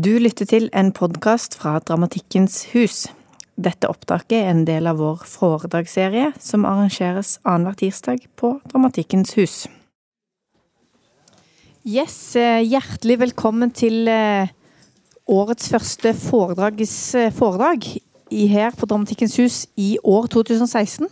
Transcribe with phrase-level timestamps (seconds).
[0.00, 3.08] Du lytter til en podkast fra Dramatikkens hus.
[3.60, 9.56] Dette opptaket er en del av vår foredragsserie som arrangeres annenhver tirsdag på Dramatikkens hus.
[11.84, 14.48] Yes, eh, hjertelig velkommen til eh,
[15.26, 17.84] årets første eh, foredrag
[18.30, 21.10] her på Dramatikkens hus i år 2016.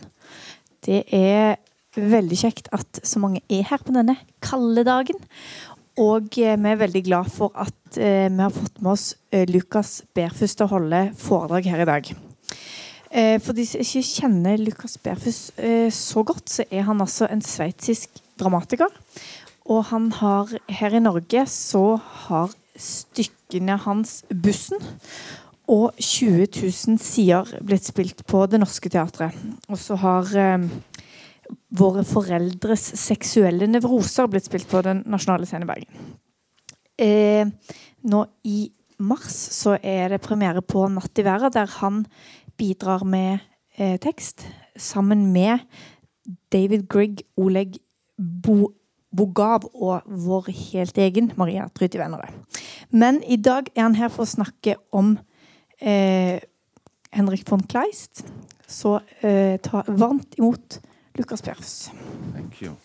[0.87, 1.59] Det er
[1.99, 5.19] veldig kjekt at så mange er her på denne kalde dagen.
[5.99, 9.07] Og vi er veldig glad for at vi har fått med oss
[9.51, 12.11] Lukas Berfus til å holde foredrag her i dag.
[13.43, 15.41] For de som ikke kjenner Lukas Berfus
[15.97, 18.93] så godt, så er han altså en sveitsisk dramatiker.
[19.69, 24.85] Og han har her i Norge så har stykkene hans 'Bussen'
[25.69, 29.37] og 20 000 sider blitt spilt på Det Norske Teatret.
[29.69, 30.65] Og så har eh,
[31.79, 36.09] Våre foreldres seksuelle nevroser blitt spilt på Den nasjonale scenen i Bergen.
[36.99, 37.47] Eh,
[38.11, 42.07] nå i mars så er det premiere på 'Natt i verden', der han
[42.59, 43.39] bidrar med
[43.79, 44.47] eh, tekst
[44.77, 45.59] sammen med
[46.53, 47.79] David Grieg, Oleg
[48.19, 48.75] Bo
[49.15, 52.29] Bogav og vår helt egen Maria Tryti Vennerød.
[52.91, 55.15] Men i dag er han her for å snakke om
[55.81, 56.37] eh,
[57.15, 58.27] Henrik von Kleist.
[58.69, 60.81] Så eh, ta varmt imot
[61.27, 61.91] Bärfuss.
[62.33, 62.77] Thank you.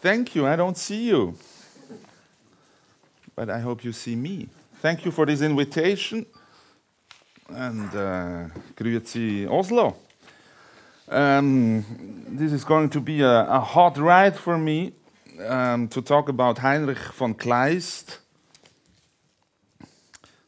[0.00, 0.46] Thank you.
[0.46, 1.34] I don't see you.
[3.34, 4.48] But I hope you see me.
[4.80, 6.26] Thank you for this invitation
[7.48, 9.96] and uh, Grüezi Oslo.
[11.08, 11.84] Um,
[12.28, 14.92] this is going to be a, a hot ride for me
[15.46, 18.20] um, to talk about Heinrich von Kleist.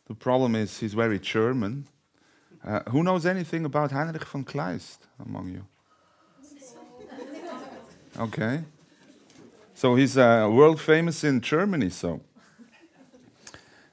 [0.08, 1.86] The problem is he's very German.
[2.64, 5.64] Uh, who knows anything about Heinrich von Kleist among you?
[8.18, 8.64] Okay.
[9.74, 12.20] So he's uh, world famous in Germany, so.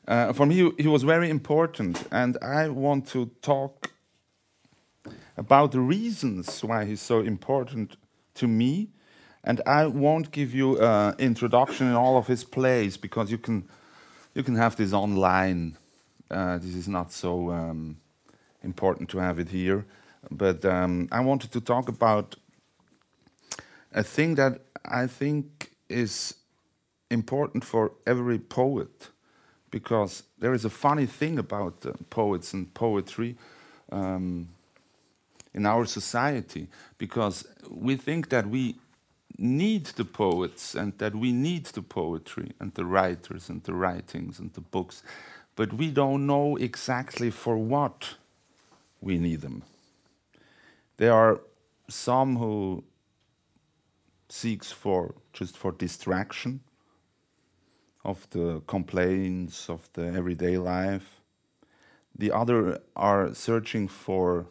[0.07, 3.91] Uh, for me, he was very important, and I want to talk
[5.35, 7.97] about the reasons why he's so important
[8.35, 8.90] to me.
[9.44, 13.67] And I won't give you an introduction in all of his plays because you can,
[14.34, 15.78] you can have this online.
[16.30, 17.97] Uh, this is not so um,
[18.63, 19.86] important to have it here.
[20.31, 22.36] But um, I wanted to talk about
[23.94, 26.35] a thing that I think is
[27.12, 29.09] important for every poet
[29.72, 33.35] because there is a funny thing about uh, poets and poetry
[33.91, 34.47] um,
[35.53, 38.75] in our society because we think that we
[39.38, 44.40] need the poets and that we need the poetry and the writers and the writings
[44.40, 45.03] and the books,
[45.55, 48.16] but we don't know exactly for what
[49.01, 49.63] we need them.
[50.97, 51.41] There are
[51.88, 52.83] some who
[54.29, 56.61] seeks for just for distraction
[58.03, 61.21] of the complaints of the everyday life.
[62.17, 64.47] The other are searching for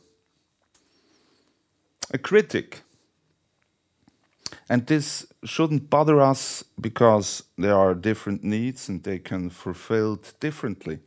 [2.12, 2.82] a critic.
[4.68, 10.98] And this shouldn't bother us because there are different needs and they can fulfilled differently.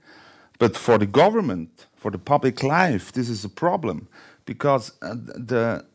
[0.59, 4.07] But for the government, for the public life, this is a problem
[4.45, 5.85] because uh, the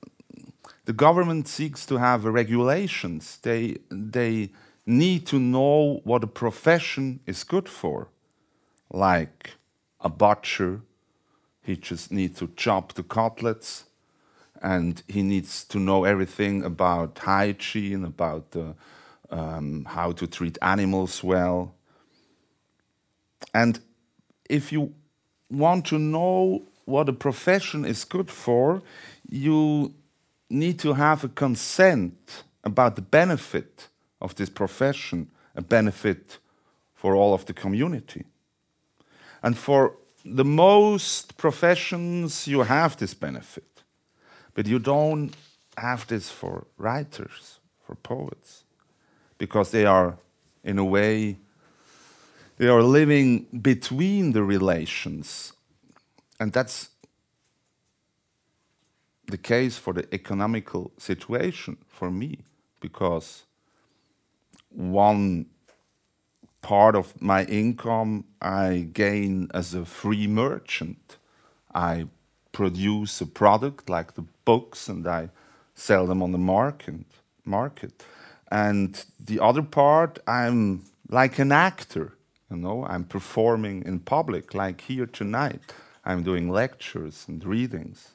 [0.84, 3.38] the government seeks to have regulations.
[3.42, 4.50] They they
[4.84, 8.08] need to know what a profession is good for.
[8.90, 9.56] Like
[10.00, 10.80] a butcher,
[11.62, 13.84] he just needs to chop the cutlets
[14.62, 18.56] and he needs to know everything about hygiene, about
[19.31, 21.75] um, how to treat animals well.
[23.53, 23.81] And
[24.49, 24.95] if you
[25.50, 28.83] want to know what a profession is good for,
[29.28, 29.93] you
[30.49, 33.89] need to have a consent about the benefit
[34.21, 36.39] of this profession a benefit
[36.94, 38.25] for all of the community.
[39.43, 43.72] And for the most professions, you have this benefit,
[44.54, 45.34] but you don't
[45.76, 48.64] have this for writers, for poets,
[49.38, 50.19] because they are,
[50.62, 51.38] in a way,
[52.58, 55.52] they are living between the relations.
[56.38, 56.90] And that's
[59.26, 62.40] the case for the economical situation for me,
[62.81, 63.44] because
[64.69, 65.46] one
[66.60, 71.16] part of my income I gain as a free merchant.
[71.75, 72.06] I
[72.52, 75.31] produce a product like the books and I
[75.75, 77.05] sell them on the market
[77.44, 78.05] market.
[78.50, 82.15] And the other part I'm like an actor,
[82.50, 85.61] you know, I'm performing in public like here tonight.
[86.05, 88.11] I'm doing lectures and readings.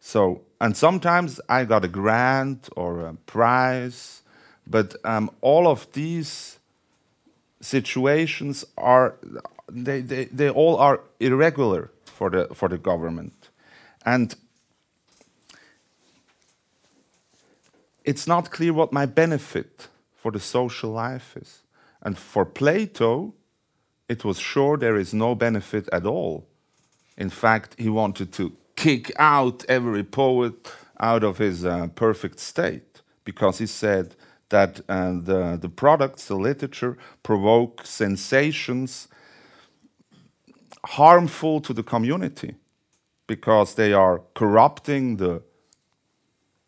[0.00, 4.22] So, and sometimes I got a grant or a prize
[4.66, 6.58] But um, all of these
[7.60, 9.16] situations are
[9.70, 13.50] they, they, they all are irregular for the for the government,
[14.04, 14.34] and
[18.06, 21.62] it's not clear what my benefit for the social life is.
[22.02, 23.34] And for Plato,
[24.08, 26.46] it was sure there is no benefit at all.
[27.18, 33.02] In fact, he wanted to kick out every poet out of his uh, perfect state
[33.24, 34.14] because he said
[34.50, 39.08] that uh, the, the products, the literature, provoke sensations
[40.84, 42.54] harmful to the community
[43.26, 45.42] because they are corrupting the,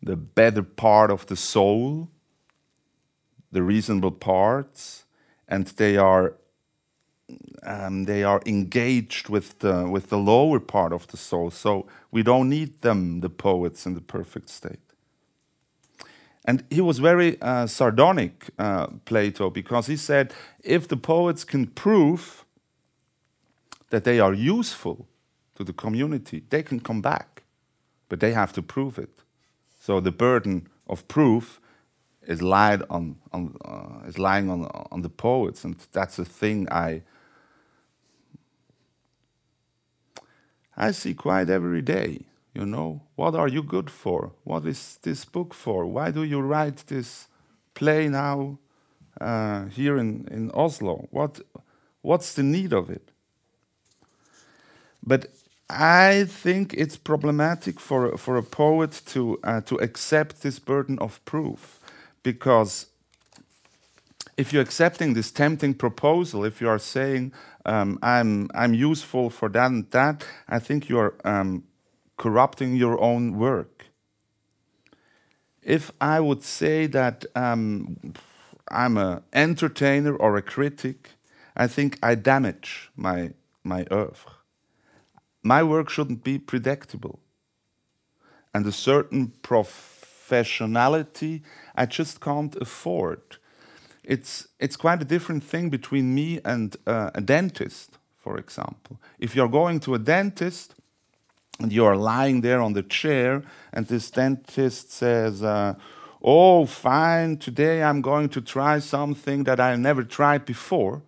[0.01, 2.09] the better part of the soul,
[3.51, 5.05] the reasonable parts,
[5.47, 6.35] and they are
[7.63, 11.51] um, they are engaged with the with the lower part of the soul.
[11.51, 14.79] So we don't need them, the poets, in the perfect state.
[16.45, 21.67] And he was very uh, sardonic, uh, Plato, because he said if the poets can
[21.67, 22.45] prove
[23.89, 25.07] that they are useful
[25.55, 27.43] to the community, they can come back,
[28.07, 29.23] but they have to prove it.
[29.79, 31.59] So the burden of proof
[32.27, 36.67] is lied on, on uh, is lying on on the poets, and that's a thing
[36.69, 37.01] I
[40.77, 42.25] I see quite every day.
[42.53, 44.33] You know, what are you good for?
[44.43, 45.85] What is this book for?
[45.85, 47.27] Why do you write this
[47.73, 48.59] play now
[49.21, 51.07] uh, here in, in Oslo?
[51.11, 51.39] What
[52.01, 53.11] what's the need of it?
[55.01, 55.27] But
[55.69, 61.23] I think it's problematic for for a poet to uh, to accept this burden of
[61.25, 61.79] proof
[62.23, 62.87] because
[64.39, 67.33] if you're accepting this tempting proposal, if you are saying,
[67.65, 71.65] um, I'm, I'm useful for that and that, I think you are um,
[72.17, 73.87] corrupting your own work.
[75.61, 77.97] If I would say that um,
[78.71, 81.09] I'm an entertainer or a critic,
[81.57, 83.31] I think I damage my,
[83.65, 84.38] my oeuvre.
[85.43, 87.19] My work shouldn't be predictable.
[88.53, 91.43] And a certain professionality
[91.75, 93.37] I just can't afford
[94.09, 98.99] it's it's quite a different thing between me and uh, a dentist, for example.
[99.19, 100.73] If you're going to a dentist
[101.59, 105.75] and you are lying there on the chair, and this dentist says, uh,
[106.23, 111.03] "Oh, fine, today I'm going to try something that I never tried before,"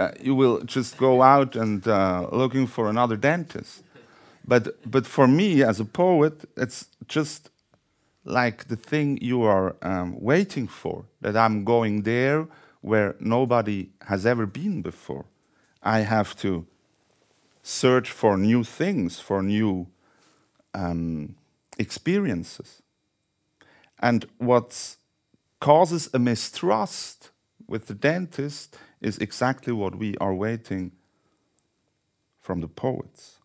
[0.00, 3.82] uh, you will just go out and uh, looking for another dentist.
[4.44, 7.50] But but for me as a poet, it's just
[8.24, 12.46] like the thing you are um, waiting for, that I'm going there
[12.80, 15.24] where nobody has ever been before.
[15.82, 16.66] I have to
[17.62, 19.86] search for new things, for new
[20.74, 21.34] um,
[21.78, 22.82] experiences.
[23.98, 24.96] And what
[25.60, 27.30] causes a mistrust
[27.66, 30.92] with the dentist is exactly what we are waiting
[32.40, 33.38] from the poets.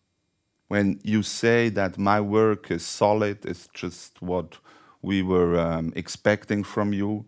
[0.68, 4.58] When you say that my work is solid, it's just what
[5.00, 7.24] we were um, expecting from you.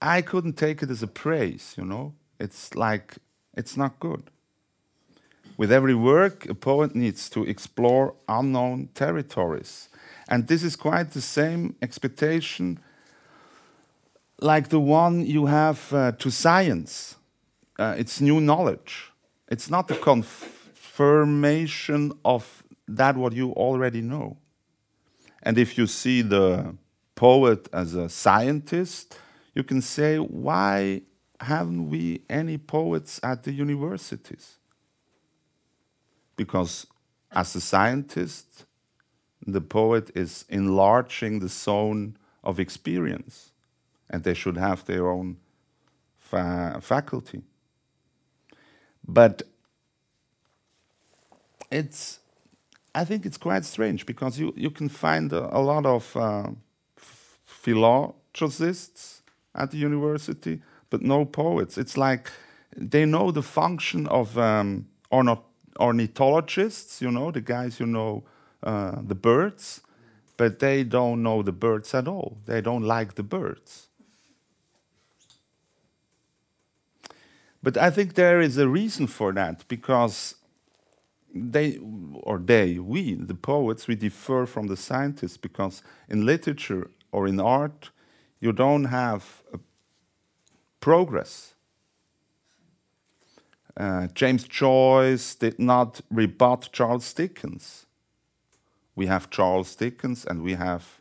[0.00, 2.14] I couldn't take it as a praise, you know?
[2.38, 3.16] It's like,
[3.56, 4.30] it's not good.
[5.56, 9.88] With every work, a poet needs to explore unknown territories.
[10.28, 12.78] And this is quite the same expectation
[14.40, 17.16] like the one you have uh, to science.
[17.80, 19.10] Uh, it's new knowledge.
[19.48, 24.36] It's not the confirmation of that what you already know.
[25.42, 26.76] And if you see the
[27.14, 29.18] poet as a scientist,
[29.54, 31.00] you can say, why
[31.40, 34.58] haven't we any poets at the universities?
[36.36, 36.86] Because
[37.32, 38.66] as a scientist,
[39.46, 43.52] the poet is enlarging the zone of experience,
[44.10, 45.38] and they should have their own
[46.18, 47.40] fa faculty.
[49.06, 49.42] But
[51.70, 52.20] it's,
[52.94, 56.48] I think it's quite strange because you, you can find a, a lot of uh,
[57.46, 59.22] philologists
[59.54, 61.78] at the university, but no poets.
[61.78, 62.30] It's like
[62.76, 64.88] they know the function of um,
[65.80, 68.24] ornithologists, you know, the guys who know
[68.62, 69.82] uh, the birds,
[70.36, 72.38] but they don't know the birds at all.
[72.46, 73.89] They don't like the birds.
[77.62, 80.36] But I think there is a reason for that because
[81.34, 87.26] they, or they, we, the poets, we differ from the scientists because in literature or
[87.26, 87.90] in art,
[88.40, 89.42] you don't have
[90.80, 91.54] progress.
[93.76, 97.86] Uh, James Joyce did not rebut Charles Dickens.
[98.96, 101.00] We have Charles Dickens and we have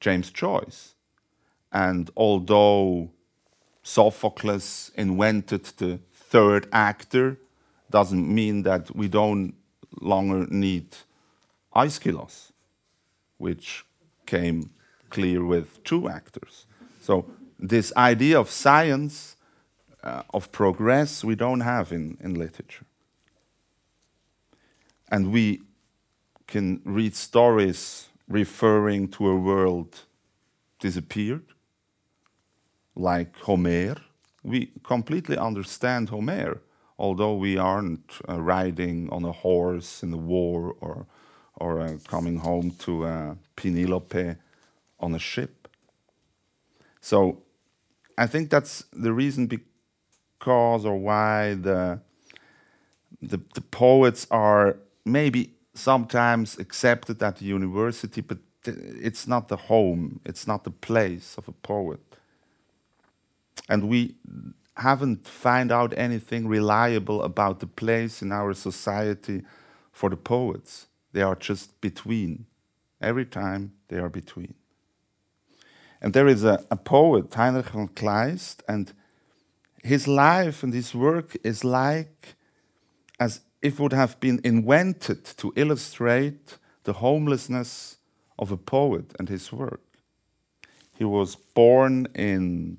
[0.00, 0.94] James Joyce.
[1.72, 3.10] And although
[3.84, 7.38] Sophocles invented the third actor,
[7.90, 9.54] doesn't mean that we don't
[10.00, 10.96] longer need
[11.76, 12.50] Aeschylus,
[13.36, 13.84] which
[14.26, 14.70] came
[15.10, 16.66] clear with two actors.
[17.02, 17.26] So
[17.58, 19.36] this idea of science,
[20.02, 22.86] uh, of progress, we don't have in, in literature.
[25.10, 25.60] And we
[26.46, 30.00] can read stories referring to a world
[30.78, 31.53] disappeared,
[32.96, 33.96] like Homer.
[34.42, 36.60] We completely understand Homer,
[36.98, 41.06] although we aren't uh, riding on a horse in the war or,
[41.54, 44.36] or uh, coming home to uh, Penelope
[45.00, 45.68] on a ship.
[47.00, 47.42] So
[48.16, 52.00] I think that's the reason because or why the,
[53.20, 60.20] the, the poets are maybe sometimes accepted at the university, but it's not the home,
[60.24, 62.13] it's not the place of a poet.
[63.68, 64.16] And we
[64.76, 69.42] haven't found out anything reliable about the place in our society
[69.92, 70.88] for the poets.
[71.12, 72.46] They are just between.
[73.00, 74.54] Every time they are between.
[76.00, 78.92] And there is a, a poet, Heinrich von Kleist, and
[79.82, 82.34] his life and his work is like
[83.20, 87.96] as if would have been invented to illustrate the homelessness
[88.38, 89.80] of a poet and his work.
[90.96, 92.78] He was born in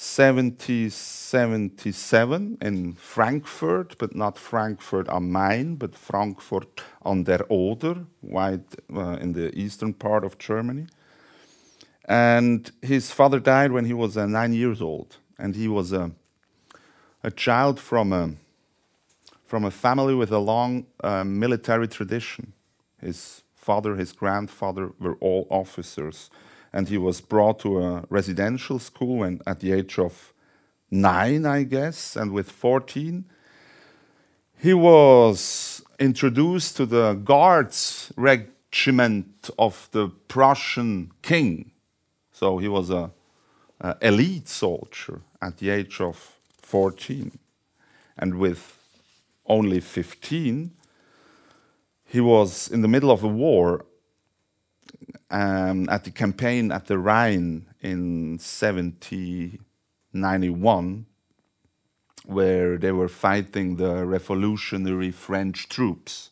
[0.00, 8.62] 1777 in Frankfurt, but not Frankfurt am Main, but Frankfurt an der Oder, right
[8.96, 10.86] uh, in the eastern part of Germany.
[12.06, 16.12] And his father died when he was uh, nine years old, and he was a,
[17.22, 18.30] a child from a
[19.44, 22.54] from a family with a long uh, military tradition.
[23.02, 26.30] His father, his grandfather were all officers,
[26.72, 30.32] and he was brought to a residential school when, at the age of
[30.90, 33.24] nine, I guess, and with 14,
[34.58, 41.72] he was introduced to the guards regiment of the Prussian king.
[42.32, 43.10] So he was a
[44.02, 47.38] elite soldier at the age of 14.
[48.18, 48.76] And with
[49.46, 50.70] only 15,
[52.04, 53.86] he was in the middle of a war
[55.30, 61.06] um, at the campaign at the Rhine in 1791,
[62.26, 66.30] where they were fighting the revolutionary French troops.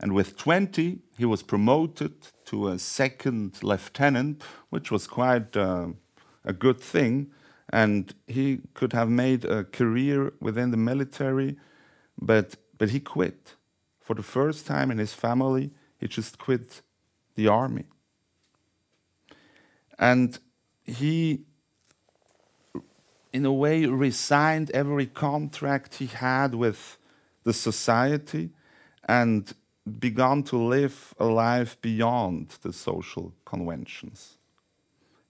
[0.00, 2.12] And with 20, he was promoted
[2.46, 5.88] to a second lieutenant, which was quite uh,
[6.44, 7.30] a good thing.
[7.70, 11.56] And he could have made a career within the military
[12.20, 13.54] but, but he quit.
[14.00, 16.82] For the first time in his family, he just quit
[17.38, 17.84] the army.
[19.96, 20.36] And
[20.84, 21.44] he,
[23.32, 26.98] in a way, resigned every contract he had with
[27.44, 28.50] the society
[29.08, 29.54] and
[30.00, 34.38] began to live a life beyond the social conventions.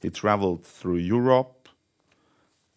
[0.01, 1.69] He traveled through Europe.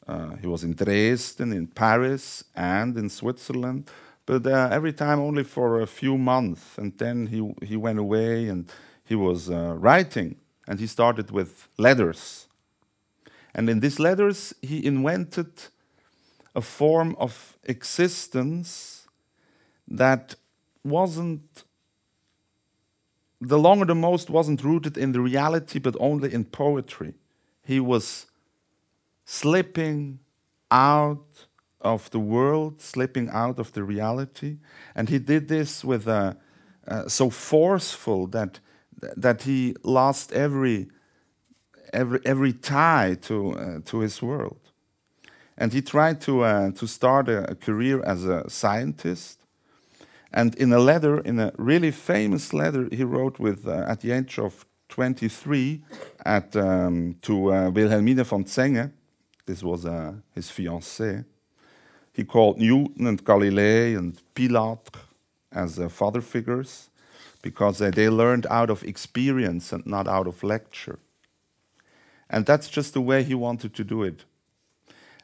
[0.06, 3.90] Uh, he was in Dresden, in Paris, and in Switzerland
[4.26, 6.78] but uh, every time only for a few months.
[6.78, 8.72] And then he, he went away and
[9.12, 10.38] he was uh, writing.
[10.68, 12.48] And he started with letters.
[13.54, 15.52] And in these letters, he invented
[16.56, 19.08] a form of existence
[19.86, 20.36] that
[20.82, 21.66] wasn't,
[23.42, 27.14] the longer the most, wasn't rooted in the reality, but only in poetry.
[27.66, 28.28] He was
[29.26, 30.20] slipping
[30.70, 31.28] out
[31.82, 34.60] of the world, slipping out of the reality.
[34.96, 36.38] And he did this with a,
[36.88, 38.62] uh, so forceful that
[39.18, 40.88] that he lost every
[41.94, 44.60] every every tie to uh, to his world.
[45.58, 49.40] And he tried to uh, to start a, a, career as a scientist.
[50.34, 54.12] And in a letter, in a really famous letter, he wrote with uh, at the
[54.12, 55.84] age of 23
[56.26, 58.92] at um, to uh, Wilhelmine von Zenge.
[59.46, 61.26] This was uh, his fiancée
[62.14, 65.00] he called Newton and Galilei and Pilatre
[65.52, 66.90] as uh, father figures
[67.42, 71.00] because uh, they learned out of experience and not out of lecture.
[72.30, 74.24] And that's just the way he wanted to do it.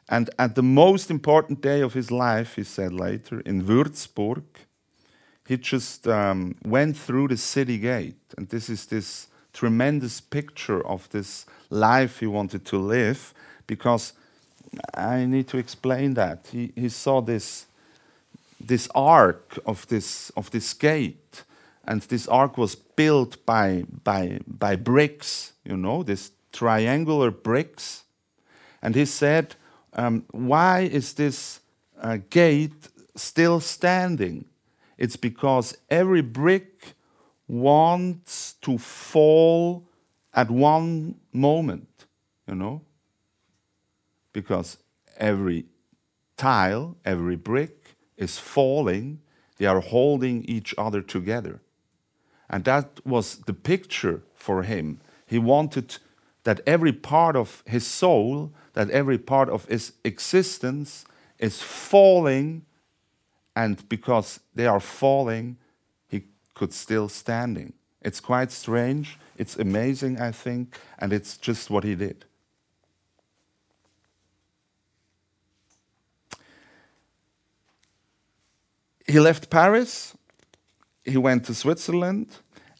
[0.08, 4.44] And at the most important day of his life, he said later, in Würzburg,
[5.46, 8.16] he just um, went through the city gate.
[8.36, 13.34] And this is this tremendous picture of this life he wanted to live
[13.66, 14.12] because
[14.94, 16.48] I need to explain that.
[16.52, 17.66] He, he saw this,
[18.60, 21.44] this arc of this, of this gate,
[21.88, 28.04] and this ark was built by, by, by bricks, you know, this triangular bricks.
[28.82, 29.56] And he said,
[29.94, 31.60] um, Why is this
[31.98, 34.44] uh, gate still standing?
[34.98, 36.92] It's because every brick
[37.48, 39.88] wants to fall
[40.34, 42.04] at one moment,
[42.46, 42.82] you know?
[44.34, 44.76] Because
[45.16, 45.64] every
[46.36, 49.20] tile, every brick is falling,
[49.56, 51.62] they are holding each other together.
[52.50, 55.00] And that was the picture for him.
[55.26, 55.98] He wanted
[56.44, 61.04] that every part of his soul, that every part of his existence
[61.38, 62.64] is falling,
[63.54, 65.58] and because they are falling,
[66.08, 66.24] he
[66.54, 67.74] could still standing.
[68.00, 69.18] It's quite strange.
[69.36, 72.24] It's amazing, I think, and it's just what he did.
[79.06, 80.14] He left Paris,
[81.08, 82.28] he went to Switzerland,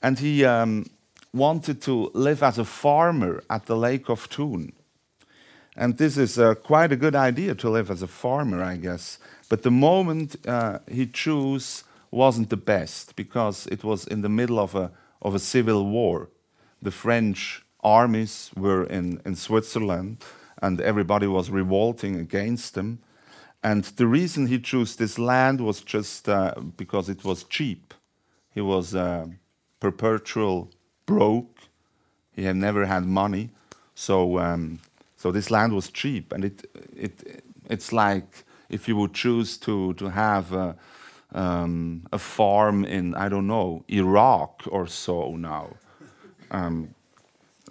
[0.03, 0.87] and he um,
[1.33, 4.73] wanted to live as a farmer at the Lake of Thun.
[5.77, 9.19] And this is uh, quite a good idea to live as a farmer, I guess.
[9.49, 14.59] But the moment uh, he chose wasn't the best because it was in the middle
[14.59, 14.91] of a,
[15.23, 16.31] of a civil war.
[16.83, 20.25] The French armies were in, in Switzerland
[20.61, 22.99] and everybody was revolting against them.
[23.63, 27.95] And the reason he chose this land was just uh, because it was cheap.
[28.59, 29.27] He was uh,
[29.79, 30.69] perpetual
[31.07, 31.61] broke.
[32.33, 33.51] He had never had money.
[33.95, 34.81] So, um,
[35.17, 36.33] so this land was cheap.
[36.33, 40.75] And it, it, it's like if you would choose to, to have a,
[41.33, 45.77] um, a farm in, I don't know, Iraq or so now.
[46.51, 46.97] Um,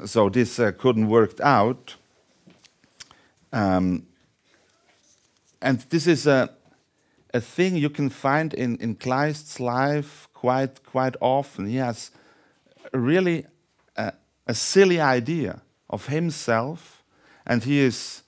[0.06, 1.96] so this uh, couldn't work out.
[3.52, 4.08] Um,
[5.62, 6.50] and this is a,
[7.34, 11.66] a thing you can find in, in Kleist's life quite, quite often.
[11.66, 12.12] He has
[12.94, 13.46] really
[13.96, 14.14] a,
[14.46, 17.04] a silly idea of himself,
[17.46, 18.22] and he is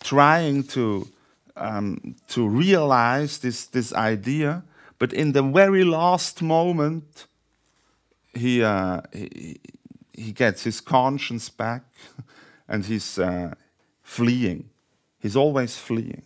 [0.00, 1.08] trying to,
[1.56, 4.62] um, to realize this, this idea,
[4.98, 7.26] but in the very last moment,
[8.34, 9.58] he, uh, he,
[10.12, 11.82] he gets his conscience back
[12.68, 13.54] and he's uh,
[14.02, 14.68] fleeing.
[15.18, 16.24] He's always fleeing.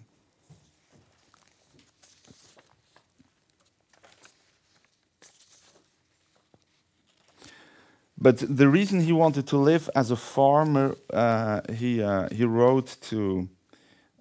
[8.20, 12.96] But the reason he wanted to live as a farmer, uh, he, uh, he wrote
[13.02, 13.48] to,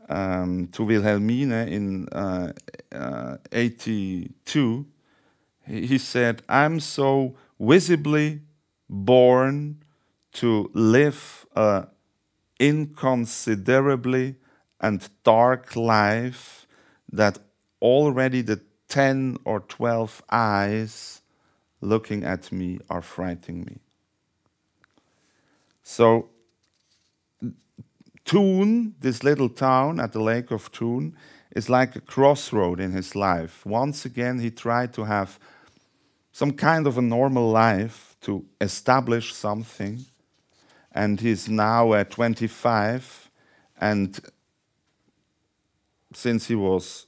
[0.08, 4.86] um, to Wilhelmine in uh, 82.
[5.66, 8.42] He, said, I'm so visibly
[8.88, 9.84] born
[10.34, 11.88] to live a
[12.60, 14.36] inconsiderably
[14.80, 16.68] and dark life
[17.12, 17.40] that
[17.82, 21.22] already the 10 or 12 eyes
[21.82, 23.78] looking at me are frightening me.
[25.90, 26.28] So,
[28.26, 31.16] Thun, this little town at the Lake of Thun,
[31.56, 33.66] is like a crossroad in his life.
[33.66, 35.40] Once again, he tried to have
[36.34, 40.06] some kind of a normal life, to establish something.
[40.92, 43.32] And he's now at 25,
[43.80, 44.20] and
[46.14, 47.06] since he was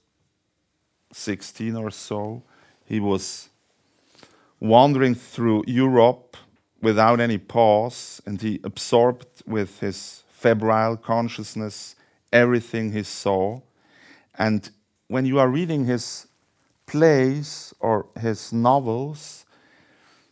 [1.11, 2.43] 16 or so,
[2.85, 3.49] he was
[4.57, 6.37] wandering through Europe
[6.81, 11.95] without any pause, and he absorbed with his febrile consciousness
[12.31, 13.61] everything he saw.
[14.37, 14.69] And
[15.07, 16.27] when you are reading his
[16.85, 19.45] plays or his novels,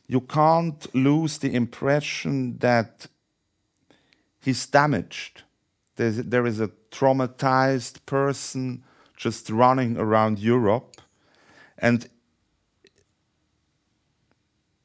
[0.08, 3.08] you can't lose the impression that
[4.42, 5.44] he's damaged.
[5.98, 8.84] There's, there is a traumatized person
[9.18, 11.02] just running around Europe.
[11.78, 12.08] And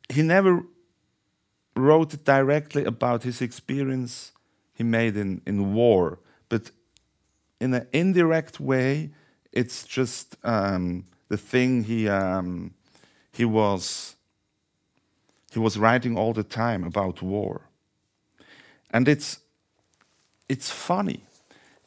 [0.08, 0.64] he never
[1.74, 4.32] wrote directly about his experience
[4.74, 6.70] he made in, in war, but
[7.60, 9.10] in an indirect way,
[9.52, 12.74] it's just um, the thing he um,
[13.32, 14.16] he was
[15.52, 17.62] he was writing all the time about war,
[18.90, 19.40] and it's
[20.48, 21.20] it's funny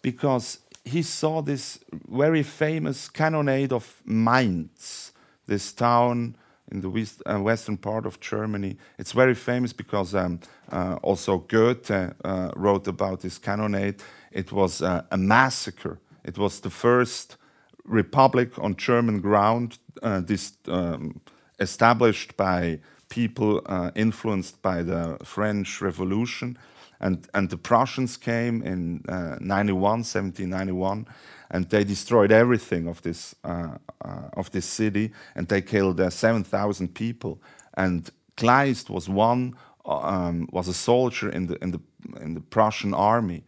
[0.02, 5.12] because he saw this very famous cannonade of Mainz,
[5.48, 6.36] this town
[6.72, 8.78] in the west, uh, western part of Germany.
[8.98, 10.40] It's very famous because um,
[10.72, 14.02] uh, also Goethe uh, wrote about this cannonade.
[14.32, 16.00] It was uh, a massacre.
[16.24, 17.38] It was the first
[17.84, 21.22] republic on German ground, uh, this um,
[21.60, 23.62] established by people
[23.96, 26.58] influenced by the French Revolution.
[27.00, 29.04] And, and the Prussians came in
[29.40, 31.06] 91, 1791
[31.50, 36.10] and they destroyed everything of this uh, uh, of this city, and they killed uh,
[36.10, 37.42] seven thousand people.
[37.74, 39.54] And Kleist was one
[39.86, 41.80] um, was a soldier in the, in, the,
[42.22, 43.44] in the Prussian army.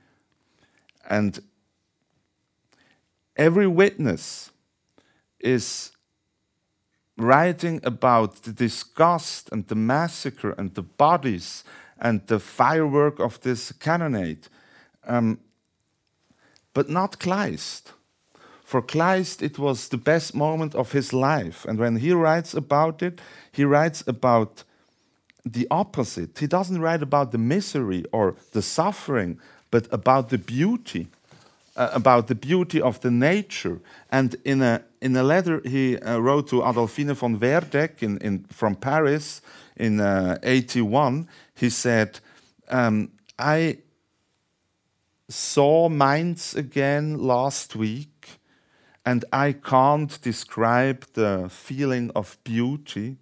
[1.10, 1.40] And
[3.36, 4.52] every witness
[5.40, 5.92] is
[7.18, 11.64] writing about the disgust and the massacre and the bodies
[12.00, 14.50] and the firework of this cannonade.
[15.08, 15.40] Um,
[16.78, 17.94] but not Kleist.
[18.64, 21.66] For Kleist, it was the best moment of his life.
[21.68, 23.20] And when he writes about it,
[23.52, 24.64] he writes about
[25.44, 26.38] the opposite.
[26.38, 29.40] He doesn't write about the misery or the suffering,
[29.72, 31.08] but about the beauty,
[31.76, 33.80] uh, about the beauty of the nature.
[34.12, 38.44] And in a, in a letter he uh, wrote to Adolphine von Werdeck in, in,
[38.52, 39.42] from Paris
[39.78, 42.20] in uh, 81, he said,
[42.70, 43.10] um,
[43.40, 43.80] I
[45.30, 48.40] saw Mainz again last week,
[49.06, 53.18] and I can't describe the feeling of beauty.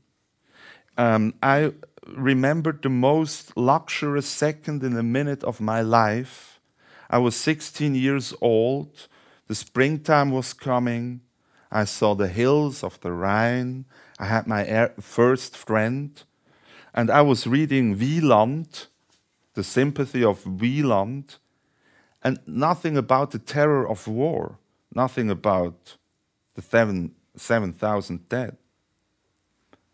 [0.97, 1.73] Um, I
[2.07, 6.59] remembered the most luxurious second in a minute of my life.
[7.09, 9.07] I was 16 years old.
[9.47, 11.21] The springtime was coming.
[11.71, 13.85] I saw the hills of the Rhine.
[14.19, 16.21] I had my first friend.
[16.93, 18.87] And I was reading Wieland,
[19.55, 21.37] the sympathy of Wieland
[22.25, 24.57] and nothing about the terror of war,
[24.95, 25.95] nothing about
[26.55, 28.57] the 7,000 dead,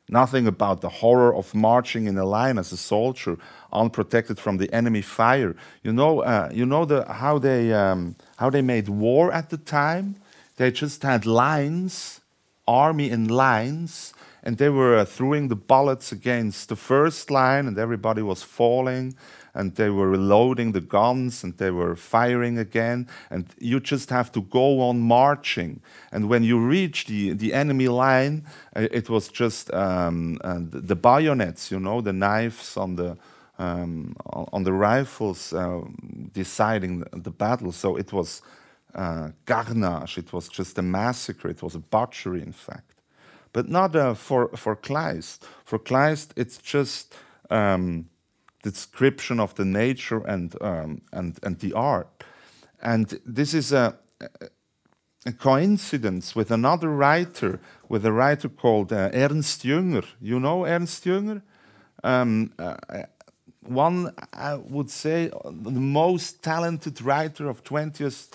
[0.07, 3.37] nothing about the horror of marching in a line as a soldier,
[3.73, 5.57] unprotected from the enemy fire.
[5.83, 9.57] You know, uh, you know the, how, they, um, how they made war at the
[9.57, 10.15] time?
[10.55, 12.21] They just had lines,
[12.65, 17.77] army in lines, and they were uh, throwing the bullets against the first line, and
[17.77, 19.15] everybody was falling
[19.53, 23.07] and they were loading the guns and they were firing again.
[23.29, 25.81] And you just have to go on marching.
[26.11, 30.95] And when you reach the, the enemy line, uh, it was just um, uh, the
[30.95, 33.17] bayonets, you know, the knives on the,
[33.59, 35.81] um, on the rifles uh,
[36.33, 37.71] deciding the, the, battle.
[37.71, 38.41] So it was
[38.95, 42.95] uh, carnage, it was just a massacre, it was a butchery, in fact.
[43.53, 45.43] But not uh, for, for Kleist.
[45.65, 47.13] For Kleist, it's just
[47.49, 48.05] um,
[48.63, 52.23] description of the nature and, um, and, and the art.
[52.81, 53.97] And this is a,
[55.25, 60.05] a, coincidence with another writer, with a writer called uh, Ernst Jünger.
[60.19, 61.41] You know Ernst Jünger?
[62.03, 62.75] Um, uh,
[63.63, 68.33] one, I would say, the most talented writer of 20th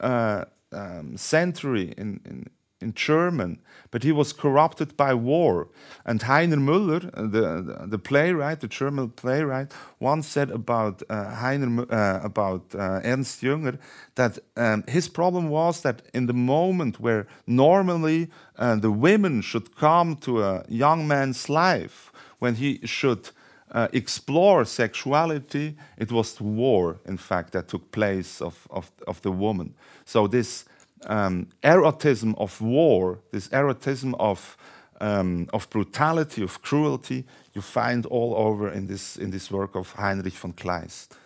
[0.00, 3.58] uh, um, century in, in, in German,
[3.90, 5.68] but he was corrupted by war.
[6.04, 12.20] And Heiner Müller, the, the playwright, the German playwright, once said about uh, Heiner, uh,
[12.24, 13.78] about uh, Ernst Jünger
[14.14, 19.76] that um, his problem was that in the moment where normally uh, the women should
[19.76, 23.30] come to a young man's life, when he should
[23.72, 29.32] uh, explore sexuality, it was war, in fact, that took place of, of, of the
[29.32, 29.74] woman.
[30.04, 30.64] So this
[31.06, 34.56] um, erotism of war, this erotism of,
[35.00, 39.92] um, of brutality, of cruelty, you find all over in this, in this work of
[39.92, 41.16] Heinrich von Kleist.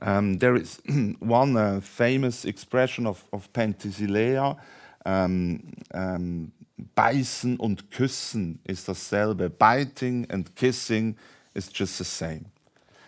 [0.00, 0.80] Um, there is
[1.20, 4.56] one uh, famous expression of, of Penthesilea,
[5.04, 5.60] um,
[5.94, 6.52] um,
[6.96, 9.50] beißen und küssen is dasselbe.
[9.50, 11.16] Biting and kissing
[11.54, 12.46] is just the same.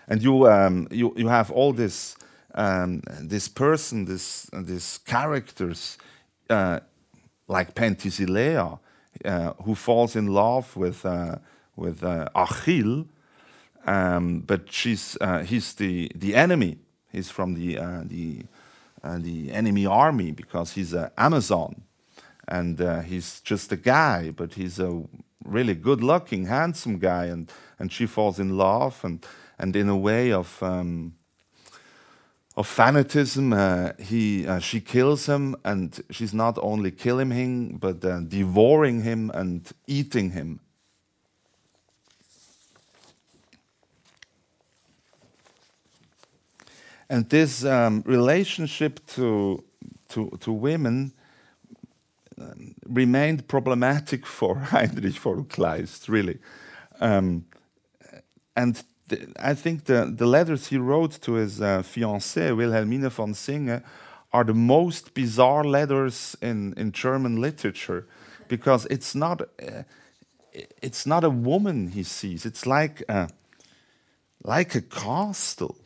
[0.07, 2.17] And you, um, you, you have all this,
[2.55, 5.99] um, this person, this, uh, these characters
[6.51, 6.81] uh,
[7.49, 8.79] like Penthesilea,
[9.25, 11.37] uh, who falls in love with uh,
[11.77, 13.07] with uh, Achille,
[13.87, 16.79] um, but she's uh, he's the the enemy.
[17.13, 18.43] He's from the the
[19.03, 21.83] the enemy army because he's an Amazon,
[22.49, 25.05] and he's just a guy, but he's a
[25.45, 29.25] really good-looking, handsome guy, and and she falls in love, and
[29.59, 31.15] and in a way of um,
[32.57, 33.53] of fanatism.
[33.53, 39.03] Uh, he, uh, she kills him, and she's not only killing him, but uh, devouring
[39.03, 40.61] him and eating him.
[47.09, 49.63] And this um, relationship to,
[50.09, 51.13] to, to women
[52.39, 56.39] um, remained problematic for Heinrich von Kleist, really.
[57.01, 57.45] Um,
[58.57, 58.83] and
[59.39, 63.83] I think the, the letters he wrote to his uh, fiancée, Wilhelmine von Zenge,
[64.33, 68.07] are the most bizarre letters in, in German literature
[68.49, 69.83] because it's not, uh,
[70.83, 73.29] it's not a woman he sees, it's like a,
[74.43, 75.77] like a castle.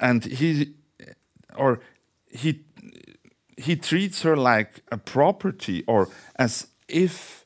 [0.00, 0.74] And he,
[1.56, 1.80] or
[2.30, 2.64] he,
[3.56, 7.44] he treats her like a property or as if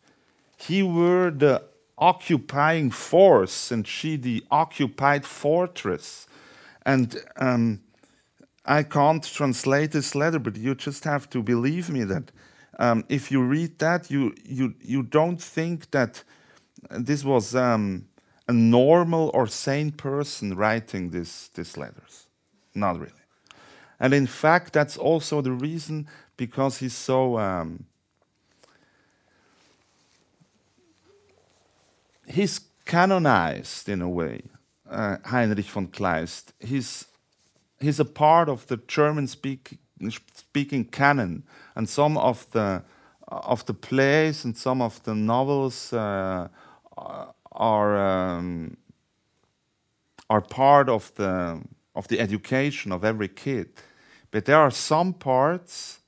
[0.56, 1.62] he were the
[1.98, 6.26] occupying force and she the occupied fortress.
[6.84, 7.80] And um,
[8.64, 12.30] I can't translate this letter, but you just have to believe me that
[12.78, 16.24] um, if you read that, you, you, you don't think that
[16.90, 18.06] this was um,
[18.48, 22.26] a normal or sane person writing this, these letters.
[22.74, 23.12] Not really.
[24.00, 27.38] And in fact, that's also the reason because he's so.
[27.38, 27.84] Um,
[32.26, 34.42] he's canonized in a way,
[34.90, 36.52] uh, Heinrich von Kleist.
[36.60, 37.06] He's,
[37.80, 39.78] he's a part of the German speak,
[40.34, 42.82] speaking canon, and some of the,
[43.28, 46.48] of the plays and some of the novels uh,
[47.52, 48.76] are, um,
[50.28, 51.62] are part of the,
[51.94, 53.68] of the education of every kid.
[54.30, 56.00] But there are some parts,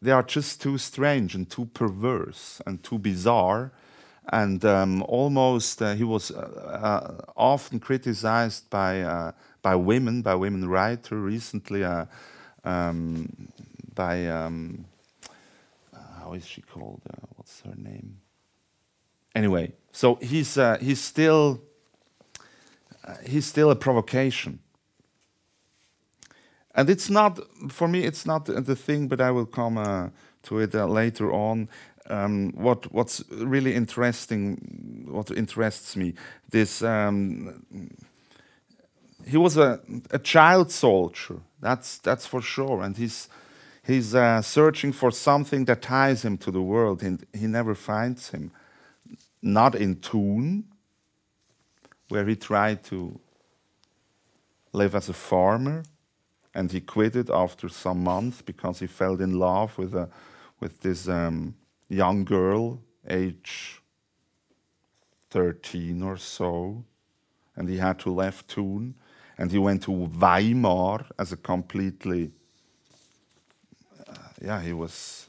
[0.00, 3.72] they are just too strange and too perverse and too bizarre
[4.32, 9.32] and um, almost uh, he was uh, uh, often criticized by uh,
[9.62, 12.06] by women, by women writers recently, uh,
[12.64, 13.48] um,
[13.94, 14.84] by um,
[15.94, 17.00] uh, how is she called?
[17.36, 18.18] what's her name?
[19.34, 21.60] Anyway, so he's he's still
[23.26, 24.60] he's still a provocation.
[26.76, 27.38] And it's not
[27.70, 28.00] for me.
[28.04, 30.12] It's not the thing, but I will come
[30.44, 31.68] to it later on
[32.10, 36.14] um, what what's really interesting, what interests me,
[36.50, 37.64] this um,
[39.26, 41.40] he was a, a child soldier.
[41.60, 43.28] That's that's for sure, and he's
[43.86, 48.30] he's uh, searching for something that ties him to the world, and he never finds
[48.30, 48.50] him.
[49.40, 50.64] Not in Thun,
[52.08, 53.18] where he tried to
[54.72, 55.84] live as a farmer,
[56.54, 60.08] and he quit it after some months because he fell in love with a
[60.60, 61.08] with this.
[61.08, 61.54] Um,
[61.94, 63.80] young girl, age
[65.30, 66.84] 13 or so,
[67.56, 68.94] and he had to leave Thun,
[69.38, 72.30] and he went to Weimar as a completely,
[74.08, 75.28] uh, yeah, he was,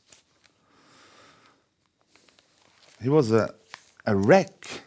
[3.02, 3.54] he was a,
[4.06, 4.84] a wreck.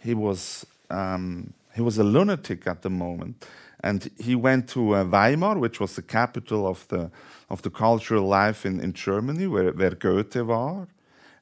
[0.00, 3.46] He was, um, he was a lunatic at the moment,
[3.80, 7.10] and he went to uh, Weimar, which was the capital of the
[7.50, 10.86] of the cultural life in, in Germany, where, where Goethe was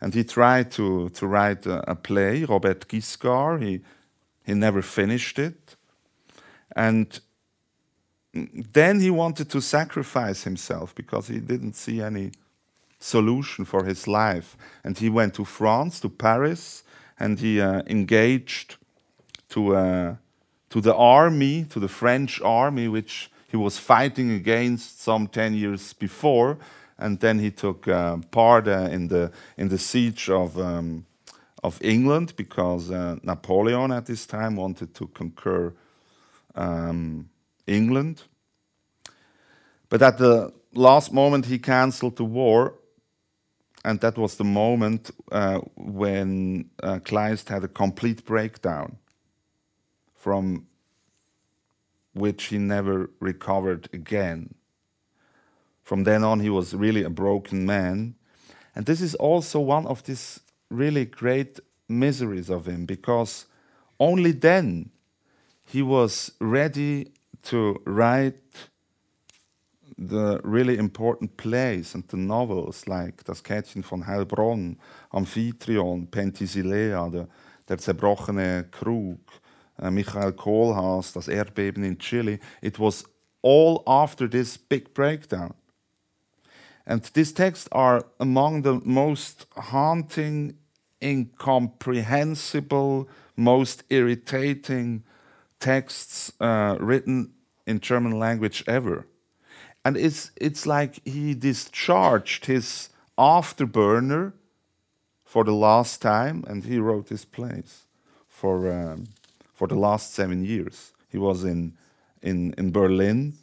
[0.00, 3.62] and he tried to, to write a, a play, Robert Guiscard.
[3.62, 3.80] He,
[4.44, 5.76] he never finished it.
[6.74, 7.18] And
[8.32, 12.32] then he wanted to sacrifice himself because he didn't see any
[12.98, 14.56] solution for his life.
[14.84, 16.82] And he went to France, to Paris,
[17.18, 18.76] and he uh, engaged
[19.50, 20.14] to, uh,
[20.70, 25.94] to the army, to the French army, which he was fighting against some 10 years
[25.94, 26.58] before
[26.98, 31.06] and then he took uh, part uh, in the in the siege of um,
[31.62, 35.74] of England because uh, Napoleon at this time wanted to conquer
[36.54, 37.28] um,
[37.66, 38.22] England.
[39.88, 42.74] But at the last moment, he cancelled the war,
[43.84, 48.98] and that was the moment uh, when uh, Kleist had a complete breakdown,
[50.14, 50.66] from
[52.14, 54.54] which he never recovered again.
[55.86, 58.16] From then on, he was really a broken man.
[58.74, 63.46] And this is also one of these really great miseries of him because
[64.00, 64.90] only then
[65.64, 67.12] he was ready
[67.44, 68.68] to write
[69.96, 74.78] the really important plays and the novels like Das Käthchen von Heilbronn,
[75.12, 77.28] Amphitryon, Penthesilea, der,
[77.68, 79.20] der zerbrochene Krug,
[79.80, 82.40] uh, Michael Kohlhaas, Das Erdbeben in Chile.
[82.60, 83.04] It was
[83.40, 85.54] all after this big breakdown.
[86.86, 90.56] And these texts are among the most haunting,
[91.02, 95.02] incomprehensible, most irritating
[95.58, 97.32] texts uh, written
[97.66, 99.06] in German language ever.
[99.84, 104.32] And it's, it's like he discharged his afterburner
[105.24, 107.82] for the last time, and he wrote this plays
[108.28, 109.08] for, um,
[109.54, 110.92] for the last seven years.
[111.10, 111.74] He was in,
[112.22, 113.34] in, in Berlin,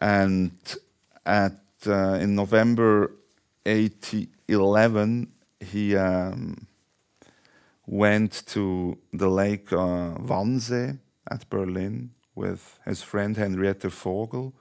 [0.00, 0.52] and
[1.24, 3.12] at in November
[3.66, 6.66] 1811, he um,
[7.86, 10.98] went to the lake uh, Wannsee
[11.30, 14.52] at Berlin with his friend Henriette Vogel,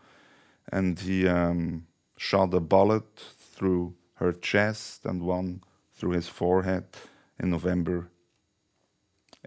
[0.72, 1.86] and he um,
[2.18, 5.62] shot a bullet through her chest and one
[5.94, 6.86] through his forehead
[7.40, 8.10] in November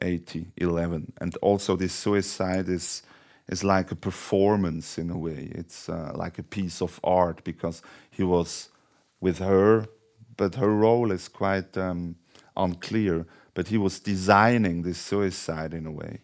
[0.02, 1.12] 1811.
[1.20, 3.02] And also, this suicide is
[3.48, 5.50] is like a performance in a way.
[5.52, 8.70] It's uh, like a piece of art because he was
[9.20, 9.86] with her,
[10.36, 12.16] but her role is quite um,
[12.56, 13.26] unclear.
[13.56, 16.18] but he was designing this suicide in a way.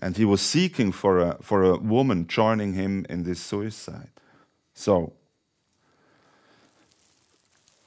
[0.00, 4.10] And he was seeking for a, for a woman joining him in this suicide.
[4.74, 5.12] So,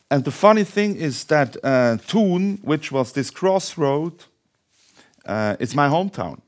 [0.09, 4.23] and the funny thing is that uh, Thun, which was this crossroad,
[5.25, 6.39] uh, it's my hometown.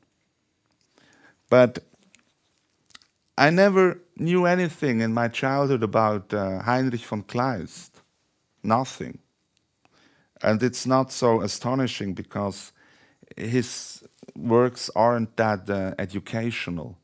[1.50, 1.80] But
[3.36, 7.90] I never knew anything in my childhood about uh, Heinrich von Kleist.
[8.62, 9.18] Nothing.
[10.42, 12.72] And it's not so astonishing because
[13.36, 14.04] his
[14.36, 16.96] works aren't that uh, educational.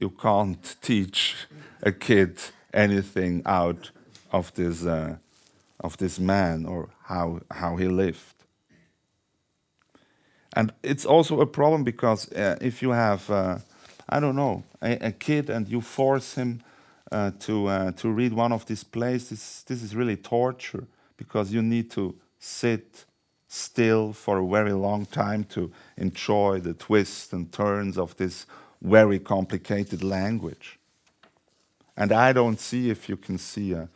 [0.00, 1.34] You can't teach
[1.82, 2.38] a kid
[2.72, 3.90] anything out
[4.30, 5.16] of this, uh,
[5.80, 8.34] of this man or how, how he lived.
[10.54, 13.58] And it's also a problem because uh, if you have, uh,
[14.08, 16.62] I don't know, a, a, kid and you force him
[17.10, 20.86] uh, to, uh, to read one of these plays, this, this is really torture
[21.16, 23.04] because you need to sit
[23.48, 28.46] still for a very long time to enjoy the twists and turns of this
[28.80, 30.78] very complicated language.
[31.96, 33.88] And I don't see if you can see a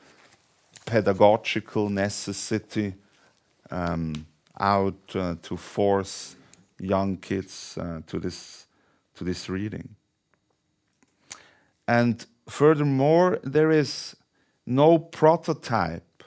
[0.84, 2.94] pedagogical necessity
[3.70, 4.26] um,
[4.60, 6.36] out uh, to force
[6.78, 8.65] young kids uh, to this
[9.16, 9.96] to this reading.
[11.88, 14.16] And furthermore, there is
[14.66, 16.22] no prototype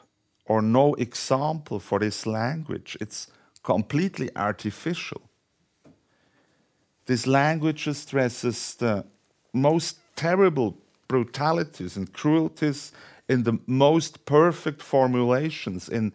[0.46, 2.98] or no example for this language.
[3.00, 3.28] It's
[3.64, 5.22] completely artificial.
[7.06, 9.06] This language stresses the
[9.54, 12.92] most terrible brutalities and cruelties
[13.28, 16.14] in the most perfect formulations, in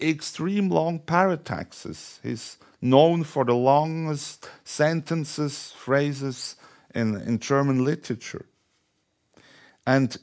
[0.00, 2.58] extreme long parataxes.
[2.82, 6.56] Known for the longest sentences, phrases
[6.94, 8.44] in, in German literature.
[9.86, 10.16] And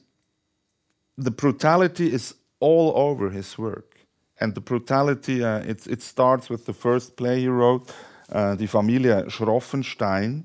[1.17, 3.95] the brutality is all over his work.
[4.41, 7.91] And the brutality, uh, it, it starts with the first play he wrote,
[8.31, 10.43] uh, Die Familie Schroffenstein.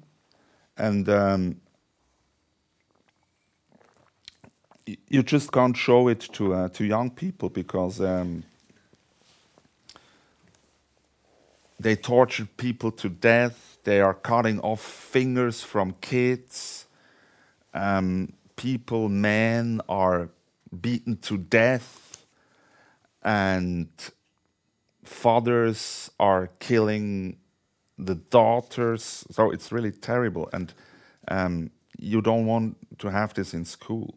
[0.76, 1.60] And um,
[4.86, 8.44] you just can't show it to, uh, to young people because um,
[11.78, 13.78] They torture people to death.
[13.84, 16.86] They are cutting off fingers from kids.
[17.72, 20.30] Um, people, men, are
[20.80, 22.24] beaten to death.
[23.22, 23.88] And
[25.02, 27.38] fathers are killing
[27.98, 29.24] the daughters.
[29.30, 30.48] So it's really terrible.
[30.52, 30.72] And
[31.28, 34.14] um, you don't want to have this in school.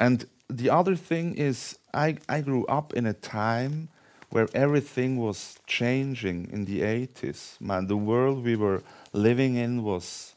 [0.00, 3.88] And the other thing is, I, I grew up in a time
[4.30, 7.60] where everything was changing in the 80s.
[7.60, 10.34] Man, the world we were living in was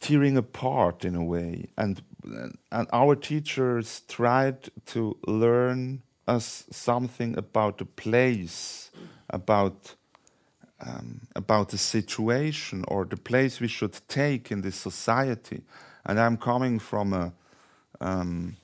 [0.00, 1.66] tearing apart in a way.
[1.76, 2.02] And,
[2.70, 8.90] and our teachers tried to learn us something about the place,
[9.28, 9.96] about,
[10.80, 15.62] um, about the situation or the place we should take in this society.
[16.06, 17.32] And I'm coming from a
[18.00, 18.56] um,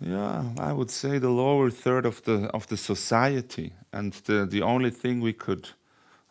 [0.00, 4.62] yeah, I would say the lower third of the of the society, and the the
[4.62, 5.68] only thing we could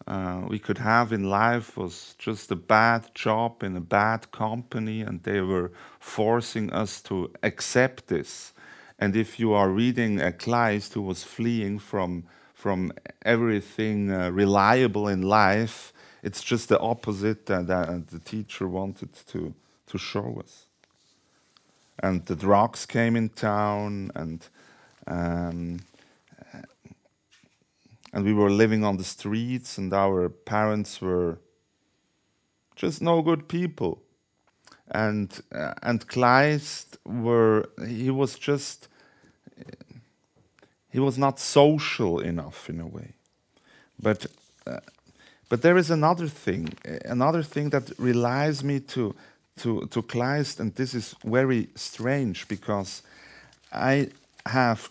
[0.06, 5.02] uh, we could have in life was just a bad job in a bad company,
[5.02, 8.54] and they were forcing us to accept this.
[9.00, 12.92] And if you are reading a Kleist who was fleeing from from
[13.26, 19.54] everything uh, reliable in life, it's just the opposite that, that the teacher wanted to
[19.88, 20.66] to show us.
[22.00, 24.48] And the drugs came in town, and
[25.08, 25.80] um,
[28.14, 31.38] and we were living on the streets, and our parents were
[32.76, 34.02] just no good people.
[34.92, 38.88] And uh, and Kleist were he was just
[40.90, 43.14] he was not social enough in a way,
[44.00, 44.26] but.
[44.66, 44.80] Uh,
[45.50, 46.74] but there is another thing,
[47.06, 49.14] another thing that relies me to
[49.58, 53.04] to, to Kleist, and this is very strange because
[53.72, 54.10] I
[54.46, 54.90] have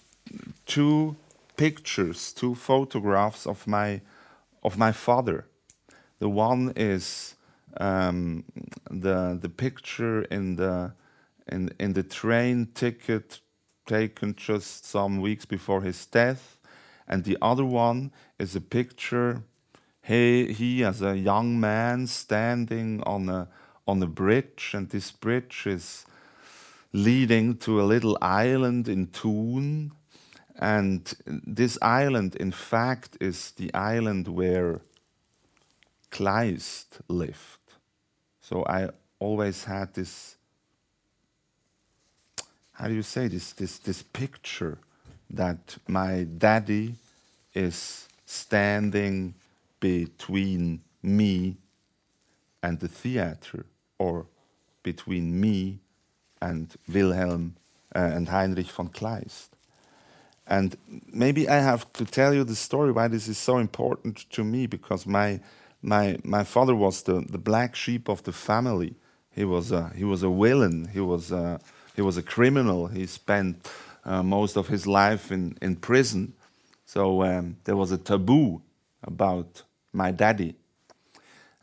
[0.66, 1.16] two
[1.56, 4.00] pictures, two photographs of my
[4.62, 5.46] of my father.
[6.18, 7.34] The one is
[7.78, 8.44] um,
[8.90, 10.92] the the picture in the
[11.50, 13.40] in in the train ticket
[13.86, 16.58] taken just some weeks before his death,
[17.08, 19.42] and the other one is a picture.
[20.02, 23.48] He he as a young man standing on a
[23.86, 26.06] on a bridge, and this bridge is
[26.92, 29.92] leading to a little island in Thun.
[30.56, 34.80] And this island, in fact, is the island where
[36.10, 37.58] Kleist lived.
[38.40, 40.36] So I always had this
[42.72, 44.78] how do you say this this this picture
[45.30, 46.94] that my daddy
[47.54, 49.34] is standing
[49.78, 51.56] between me
[52.62, 53.64] and the theater
[54.02, 54.26] or
[54.82, 55.78] between me
[56.40, 57.54] and Wilhelm
[57.94, 59.50] uh, and Heinrich von Kleist.
[60.46, 60.76] And
[61.12, 64.66] maybe I have to tell you the story why this is so important to me
[64.66, 65.40] because my
[65.82, 68.94] my my father was the, the black sheep of the family.
[69.30, 70.88] He was a he was a villain.
[70.92, 71.60] He was a,
[71.96, 72.88] he was a criminal.
[72.88, 73.54] He spent
[74.04, 76.32] uh, most of his life in in prison.
[76.84, 78.62] So um, there was a taboo
[79.02, 80.54] about my daddy,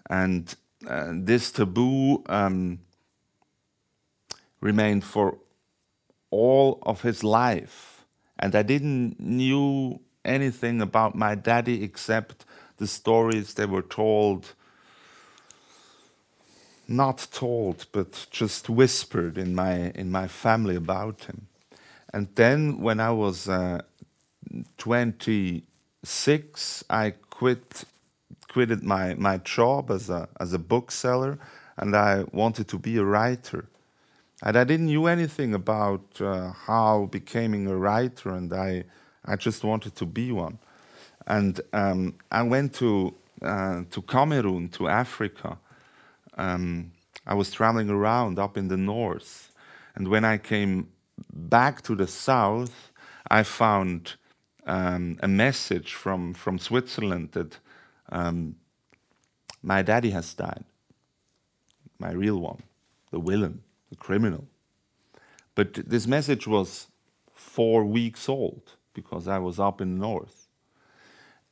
[0.09, 0.55] and
[0.87, 2.79] uh, this taboo um,
[4.61, 5.37] remained for
[6.31, 8.05] all of his life.
[8.37, 12.45] And I didn't knew anything about my daddy except
[12.77, 14.53] the stories they were told,
[16.87, 21.47] not told, but just whispered in my in my family about him.
[22.13, 23.81] And then when I was uh,
[24.77, 27.83] 26, I quit
[28.49, 31.39] quitted my, my job as a as a bookseller
[31.79, 33.65] and I wanted to be a writer.
[34.43, 38.83] And I didn't know anything about uh, how becoming a writer, and I,
[39.25, 40.59] I just wanted to be one.
[41.25, 45.57] And um, I went to, uh, to Cameroon, to Africa.
[46.37, 46.91] Um,
[47.25, 49.51] I was traveling around up in the north.
[49.95, 50.89] And when I came
[51.33, 52.91] back to the south,
[53.29, 54.15] I found
[54.65, 57.59] um, a message from, from Switzerland that
[58.11, 58.55] um,
[59.61, 60.63] my daddy has died,
[61.99, 62.63] my real one,
[63.11, 64.47] the villain the criminal.
[65.55, 66.87] But this message was
[67.33, 68.61] four weeks old
[68.93, 70.47] because I was up in the north.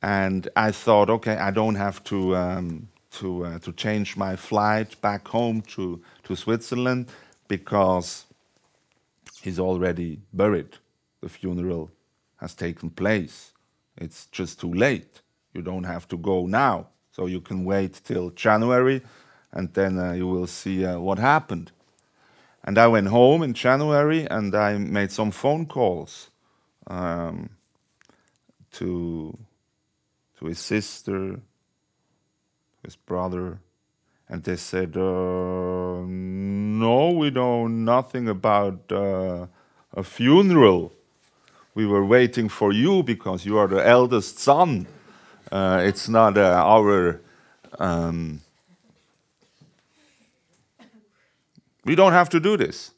[0.00, 5.00] And I thought, okay, I don't have to, um, to, uh, to change my flight
[5.00, 7.08] back home to, to Switzerland
[7.48, 8.26] because
[9.42, 10.76] he's already buried.
[11.20, 11.90] The funeral
[12.36, 13.52] has taken place.
[13.96, 15.20] It's just too late.
[15.58, 16.86] You don't have to go now.
[17.10, 19.02] So you can wait till January
[19.50, 21.72] and then uh, you will see uh, what happened.
[22.62, 26.30] And I went home in January and I made some phone calls
[26.86, 27.50] um,
[28.74, 29.36] to,
[30.38, 31.40] to his sister,
[32.84, 33.58] his brother,
[34.28, 39.46] and they said, uh, "No, we know nothing about uh,
[39.92, 40.92] a funeral.
[41.74, 44.86] We were waiting for you because you are the eldest son.
[45.50, 47.20] Uh, it's not uh, our."
[47.78, 48.40] Um,
[51.88, 52.90] We don't have to do this.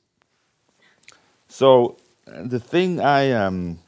[1.46, 1.96] So
[2.26, 3.78] the thing I um,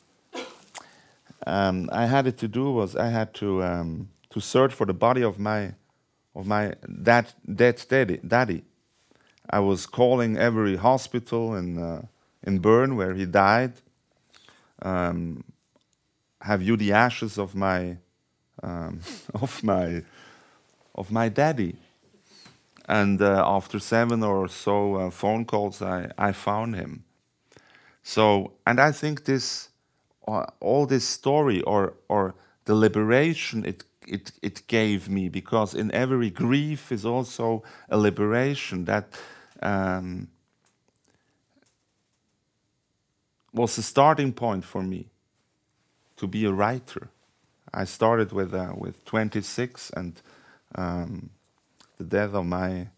[1.44, 4.94] um, I had it to do was I had to um, to search for the
[4.94, 5.74] body of my
[6.36, 8.20] of my dad, dead daddy.
[8.24, 8.62] daddy.
[9.50, 12.02] I was calling every hospital in uh,
[12.44, 13.72] in Bern where he died.
[14.82, 15.42] Um,
[16.42, 17.96] have you the ashes of my
[18.62, 19.00] um,
[19.34, 20.02] of my
[20.94, 21.76] of my daddy?
[22.88, 27.04] And uh, after seven or so uh, phone calls, I, I found him.
[28.02, 29.68] So, and I think this,
[30.26, 32.34] uh, all this story or, or
[32.64, 38.84] the liberation it, it, it gave me, because in every grief is also a liberation
[38.86, 39.14] that
[39.62, 40.28] um,
[43.52, 45.06] was the starting point for me
[46.16, 47.08] to be a writer.
[47.74, 50.20] I started with, uh, with 26 and
[50.74, 51.30] um,
[51.98, 52.88] the death of my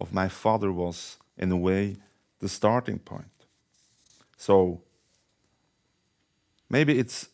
[0.00, 1.96] of my father was in a way
[2.40, 3.30] the starting point.
[4.36, 4.82] So
[6.68, 7.28] maybe it's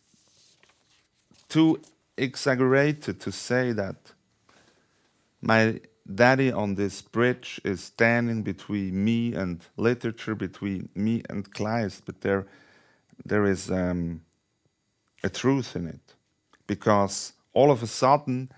[1.49, 1.81] too
[2.17, 3.97] exaggerated to say that
[5.43, 5.81] my
[6.15, 12.21] daddy on this bridge is standing between me and literature, between me and Kleist, but
[12.21, 12.47] there,
[13.25, 14.23] there is um,
[15.25, 16.15] a truth in it.
[16.71, 18.53] Because all of a sudden,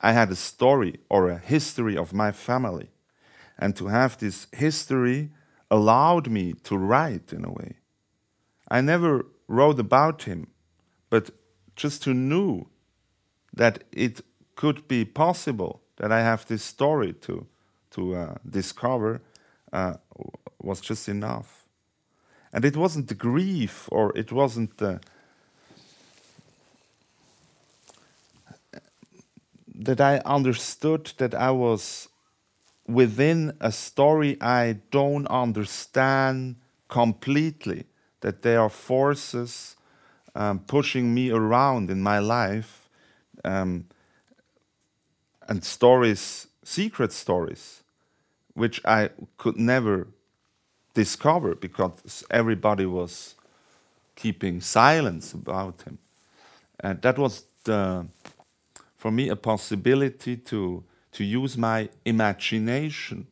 [0.00, 2.90] I had a story or a history of my family.
[3.58, 5.30] And to have this history
[5.68, 7.78] allowed me to write in a way.
[8.70, 10.46] I never wrote about him,
[11.10, 11.30] but
[11.74, 12.68] just to know
[13.52, 14.20] that it
[14.54, 17.48] could be possible that I have this story to,
[17.90, 19.20] to uh, discover
[19.72, 19.94] uh,
[20.62, 21.66] was just enough.
[22.52, 25.00] And it wasn't the grief or it wasn't the
[29.74, 32.08] that I understood that I was
[32.86, 36.56] within a story I don't understand
[36.88, 37.84] completely,
[38.20, 39.76] that there are forces
[40.34, 42.88] um, pushing me around in my life
[43.44, 43.86] um,
[45.48, 47.82] and stories, secret stories,
[48.54, 50.08] which I could never
[50.94, 53.34] discover because everybody was
[54.14, 55.98] keeping silence about him.
[56.80, 58.06] And that was the,
[59.02, 63.26] for me a possibility to to use my imagination,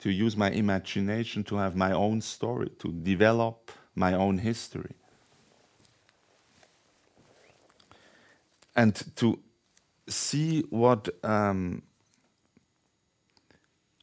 [0.00, 4.94] to use my imagination to have my own story, to develop my own history.
[8.74, 9.38] And to
[10.08, 11.82] see what um,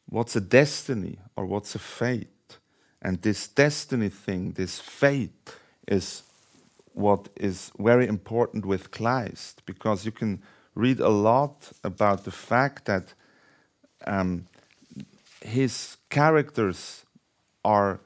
[0.10, 2.58] what's a destiny or what's a fate.
[3.02, 6.24] And this destiny thing, this fate, is
[6.98, 10.42] what is very important with Kleist because you can
[10.74, 13.14] read a lot about the fact that
[14.08, 14.46] um,
[15.42, 17.06] his characters
[17.64, 18.00] are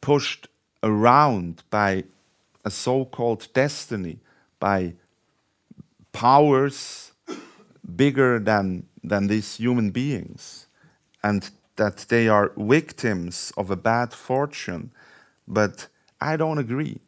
[0.00, 0.48] pushed
[0.82, 2.04] around by
[2.64, 4.18] a so called destiny,
[4.60, 4.94] by
[6.12, 7.12] powers
[7.96, 10.66] bigger than, than these human beings,
[11.22, 14.90] and that they are victims of a bad fortune.
[15.46, 15.88] But
[16.18, 17.00] I don't agree.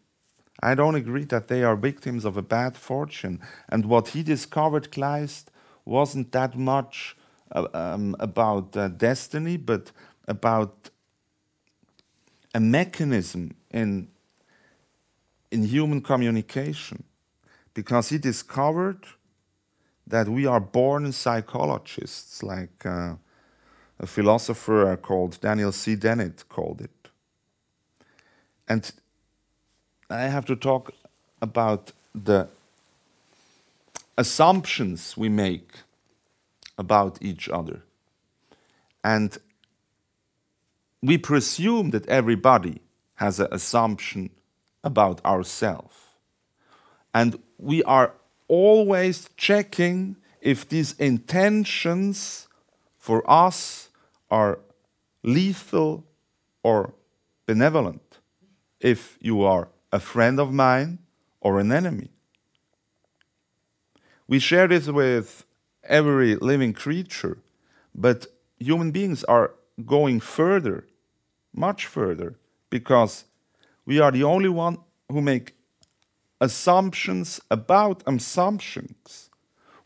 [0.61, 3.41] I don't agree that they are victims of a bad fortune.
[3.69, 5.47] And what he discovered, Kleist,
[5.85, 7.17] wasn't that much
[7.53, 9.93] uh, um, about uh, destiny, but
[10.27, 10.91] about
[12.55, 14.09] a mechanism in,
[15.51, 17.05] in human communication.
[17.73, 19.07] Because he discovered
[20.07, 23.15] that we are born psychologists, like uh,
[24.01, 25.95] a philosopher called Daniel C.
[25.95, 27.11] Dennett called it.
[28.67, 28.91] And
[30.11, 30.93] I have to talk
[31.43, 32.49] about the
[34.17, 35.71] assumptions we make
[36.79, 37.83] about each other.
[39.05, 39.37] And
[41.03, 42.81] we presume that everybody
[43.17, 44.31] has an assumption
[44.83, 45.97] about ourselves.
[47.13, 48.15] And we are
[48.49, 52.49] always checking if these intentions
[52.99, 53.91] for us
[54.31, 54.61] are
[55.23, 56.05] lethal
[56.63, 56.95] or
[57.47, 58.19] benevolent.
[58.81, 60.99] If you are a friend of mine
[61.41, 62.11] or an enemy.
[64.27, 65.45] We share this with
[65.83, 67.39] every living creature,
[67.95, 68.27] but
[68.59, 69.55] human beings are
[69.87, 70.87] going further,
[71.55, 72.37] much further,
[72.69, 73.25] because
[73.87, 74.79] we are the only one
[75.11, 75.55] who make
[76.41, 79.31] assumptions about assumptions.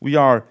[0.01, 0.47] We are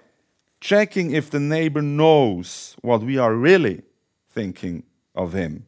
[0.60, 3.82] checking if the neighbor knows what we are really
[4.30, 4.84] thinking
[5.14, 5.66] of him.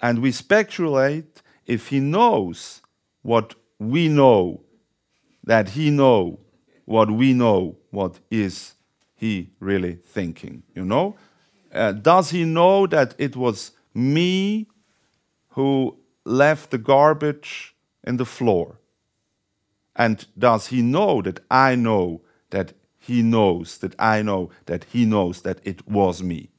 [0.00, 2.82] And we speculate if he knows
[3.22, 4.62] what we know,
[5.44, 6.38] that he know
[6.84, 8.74] what we know, what is
[9.14, 11.16] he really thinking, you know?
[11.72, 14.66] Uh, does he know that it was me
[15.50, 18.78] who left the garbage in the floor?
[19.94, 25.04] And does he know that I know that he knows that I know that he
[25.04, 26.50] knows that it was me?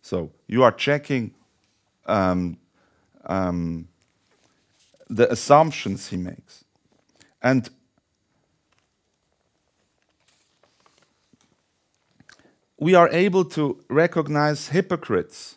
[0.00, 1.34] So you are checking
[2.06, 2.58] um,
[3.24, 3.88] um,
[5.12, 6.64] the assumptions he makes.
[7.42, 7.68] And
[12.78, 15.56] we are able to recognize hypocrites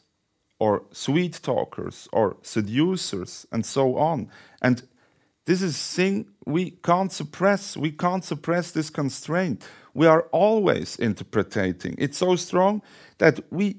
[0.59, 4.29] or sweet talkers or seducers and so on.
[4.61, 4.83] And
[5.45, 7.77] this is thing we can't suppress.
[7.77, 9.65] We can't suppress this constraint.
[9.93, 11.95] We are always interpreting.
[11.97, 12.81] It's so strong
[13.19, 13.77] that we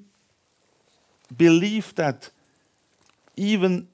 [1.37, 2.31] believe that
[3.37, 3.89] even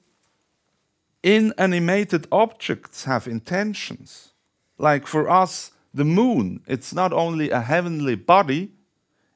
[1.23, 4.33] inanimated objects have intentions.
[4.77, 8.71] Like for us, the moon, it's not only a heavenly body,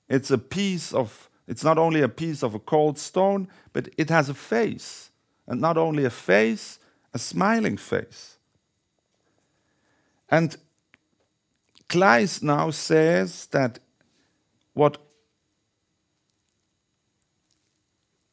[0.09, 4.09] it's a piece of, it's not only a piece of a cold stone, but it
[4.09, 5.11] has a face.
[5.47, 6.79] And not only a face,
[7.13, 8.37] a smiling face.
[10.29, 10.57] And
[11.87, 13.79] Kleist now says that
[14.73, 14.97] what,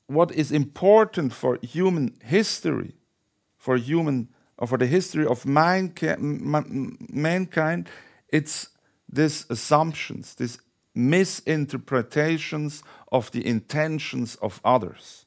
[0.09, 2.95] what is important for human history
[3.65, 6.19] for human or for the history of mankind,
[8.29, 8.69] it's
[9.11, 10.59] these assumptions, these
[10.95, 15.25] misinterpretations of the intentions of others.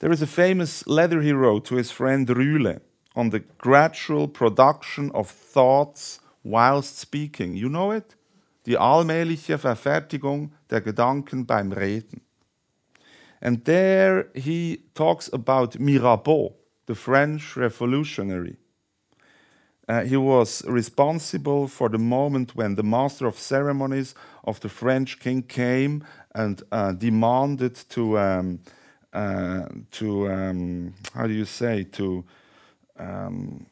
[0.00, 2.82] There is a famous letter he wrote to his friend Rühle
[3.16, 7.56] on the gradual production of thoughts whilst speaking.
[7.56, 8.16] You know it?
[8.66, 12.20] Die allmähliche Verfertigung der Gedanken beim Reden.
[13.42, 16.54] And there he talks about Mirabeau,
[16.86, 18.56] the French revolutionary.
[19.88, 24.14] Uh, he was responsible for the moment when the master of ceremonies
[24.44, 26.04] of the French king came
[26.36, 28.60] and uh, demanded to, um,
[29.12, 32.24] uh, to um, how do you say, to,
[32.96, 33.66] um,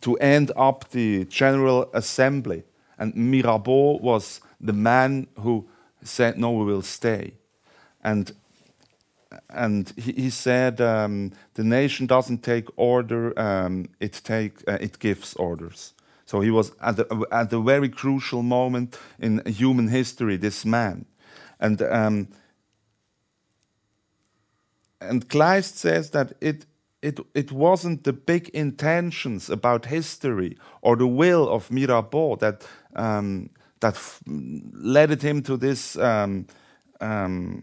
[0.00, 2.62] to end up the General Assembly.
[2.96, 5.68] And Mirabeau was the man who
[6.04, 7.34] said, No, we will stay.
[8.04, 8.32] And
[9.50, 14.98] and he, he said um, the nation doesn't take order; um, it take uh, it
[14.98, 15.94] gives orders.
[16.24, 20.36] So he was at the, at a very crucial moment in human history.
[20.36, 21.06] This man,
[21.60, 22.28] and um,
[25.00, 26.66] and Kleist says that it
[27.02, 32.66] it, it wasn't the big intentions about history or the will of Mirabeau that
[32.96, 33.50] um,
[33.80, 36.46] that led him to this um,
[37.00, 37.62] um,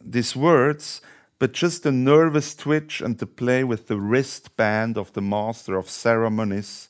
[0.00, 1.00] these words,
[1.38, 5.88] but just the nervous twitch and the play with the wristband of the master of
[5.88, 6.88] ceremonies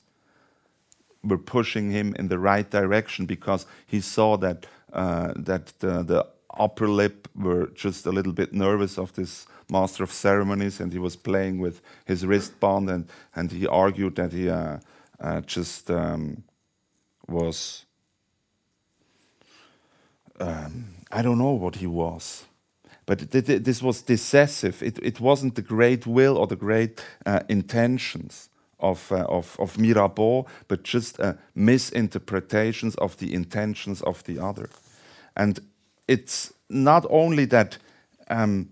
[1.22, 6.26] were pushing him in the right direction because he saw that uh, that the, the
[6.58, 10.98] upper lip were just a little bit nervous of this master of ceremonies and he
[10.98, 14.78] was playing with his wristband and, and he argued that he uh,
[15.20, 16.42] uh, just um,
[17.28, 17.84] was
[20.40, 22.44] um, I don't know what he was
[23.06, 27.04] but th- th- this was decisive it, it wasn't the great will or the great
[27.26, 34.24] uh, intentions of, uh, of, of Mirabeau, but just uh, misinterpretations of the intentions of
[34.24, 34.68] the other.
[35.36, 35.60] And
[36.08, 37.78] it's not only that
[38.28, 38.70] um,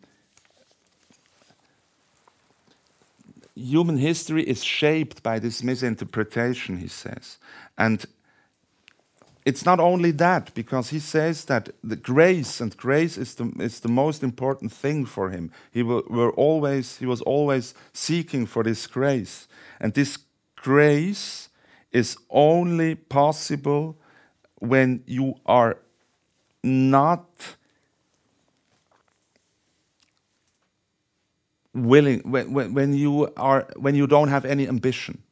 [3.54, 7.38] human history is shaped by this misinterpretation, he says.
[7.76, 8.04] And
[9.48, 13.80] it's not only that, because he says that the grace and grace is the, is
[13.80, 15.50] the most important thing for him.
[15.70, 19.48] He, were, always, he was always seeking for this grace.
[19.80, 20.18] And this
[20.54, 21.48] grace
[21.90, 23.96] is only possible
[24.56, 25.78] when you are
[26.62, 27.56] not
[31.72, 35.22] willing when, when, when you are when you don't have any ambition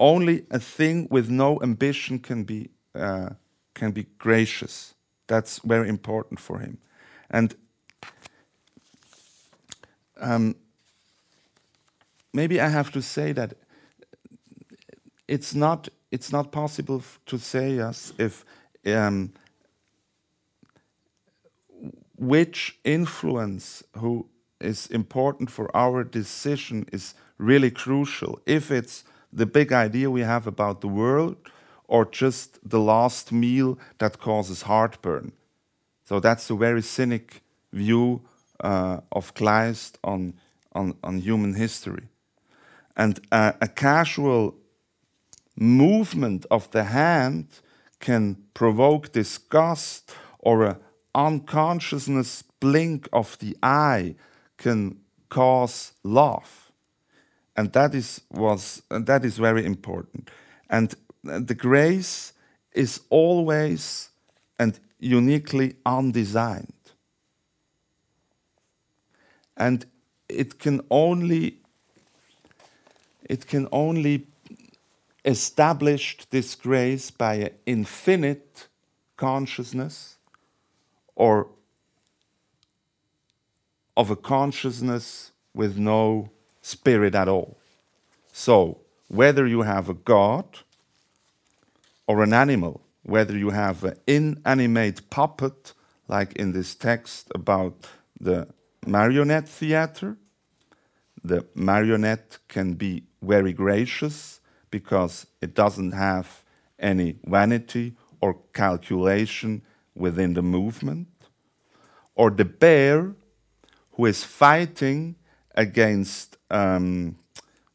[0.00, 3.30] only a thing with no ambition can be uh,
[3.74, 4.94] can be gracious
[5.26, 6.78] that's very important for him
[7.30, 7.54] and
[10.20, 10.54] um,
[12.32, 13.54] maybe i have to say that
[15.28, 18.44] it's not it's not possible to say us if
[18.86, 19.32] um,
[22.16, 24.26] which influence who
[24.60, 28.40] is important for our decision is really crucial.
[28.46, 31.36] If it's the big idea we have about the world
[31.88, 35.32] or just the last meal that causes heartburn.
[36.04, 38.22] So that's a very cynic view
[38.60, 40.34] uh, of Kleist on,
[40.72, 42.08] on, on human history.
[42.96, 44.54] And uh, a casual
[45.56, 47.46] movement of the hand
[48.00, 50.78] can provoke disgust or a
[51.14, 54.14] unconsciousness blink of the eye
[54.58, 56.66] can cause love
[57.56, 60.30] and that is was and that is very important
[60.68, 60.94] and
[61.26, 62.32] the grace
[62.72, 64.10] is always
[64.58, 66.72] and uniquely undesigned
[69.56, 69.86] and
[70.28, 71.58] it can only
[73.28, 74.26] it can only
[75.24, 78.68] establish this grace by an infinite
[79.16, 80.16] consciousness
[81.16, 81.48] or
[83.96, 86.30] of a consciousness with no
[86.62, 87.56] spirit at all.
[88.32, 90.60] So, whether you have a God
[92.06, 95.72] or an animal, whether you have an inanimate puppet,
[96.08, 97.86] like in this text about
[98.18, 98.48] the
[98.86, 100.16] marionette theater,
[101.22, 104.40] the marionette can be very gracious
[104.70, 106.44] because it doesn't have
[106.78, 109.62] any vanity or calculation
[109.94, 111.08] within the movement.
[112.14, 113.14] Or the bear
[113.92, 115.16] who is fighting
[115.54, 117.16] against um,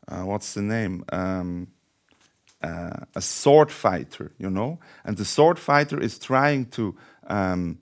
[0.08, 1.06] uh, what's the name?
[1.12, 1.68] Um,
[2.64, 6.96] uh, a sword fighter, you know, and the sword fighter is trying to
[7.28, 7.80] um,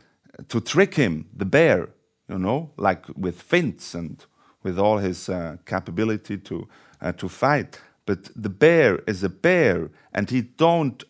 [0.47, 1.89] to trick him, the bear,
[2.29, 4.25] you know, like with fints and
[4.63, 6.67] with all his uh, capability to
[7.01, 7.79] uh, to fight.
[8.05, 11.03] But the bear is a bear, and he don't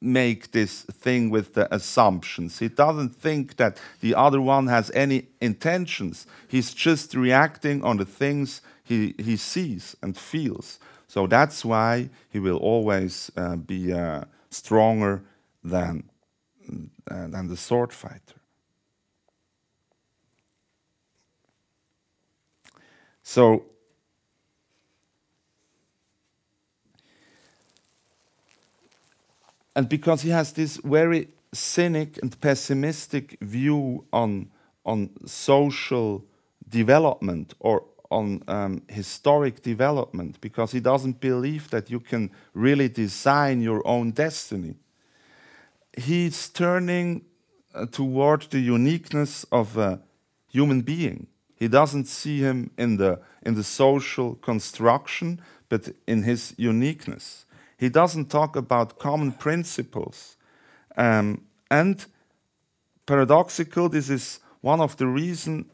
[0.00, 2.58] make this thing with the assumptions.
[2.58, 6.26] He doesn't think that the other one has any intentions.
[6.48, 10.78] He's just reacting on the things he, he sees and feels.
[11.08, 15.22] So that's why he will always uh, be uh, stronger
[15.62, 16.04] than,
[17.10, 18.40] uh, than the sword fighter.
[23.22, 23.64] So
[29.76, 34.50] and because he has this very cynic and pessimistic view on
[34.84, 36.24] on social
[36.68, 43.60] development or on um, historic development because he doesn't believe that you can really design
[43.60, 44.76] your own destiny.
[45.96, 47.24] He's turning
[47.74, 50.00] uh, toward the uniqueness of a
[50.48, 51.26] human being.
[51.56, 57.46] He doesn't see him in the, in the social construction, but in his uniqueness.
[57.78, 60.36] He doesn't talk about common principles.
[60.96, 62.04] Um, and
[63.06, 65.66] paradoxical, this is one of the reasons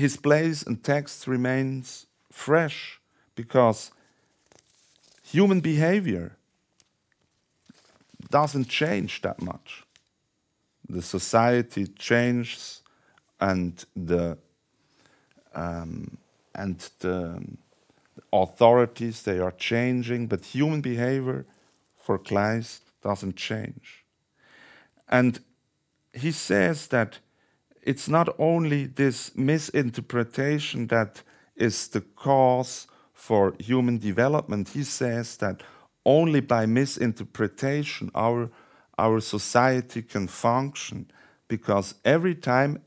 [0.00, 3.00] his place and text remains fresh
[3.34, 3.90] because
[5.22, 6.36] human behavior
[8.30, 9.84] doesn't change that much.
[10.88, 12.82] The society changes,
[13.40, 14.38] and the
[15.54, 16.16] um,
[16.54, 17.42] and the
[18.32, 21.44] authorities they are changing, but human behavior
[21.96, 24.04] for Kleist doesn't change.
[25.08, 25.40] And
[26.12, 27.18] he says that
[27.82, 31.22] it's not only this misinterpretation that
[31.56, 34.70] is the cause for human development.
[34.70, 35.62] He says that
[36.04, 38.50] only by misinterpretation our,
[38.98, 41.10] our society can function
[41.48, 42.82] because every time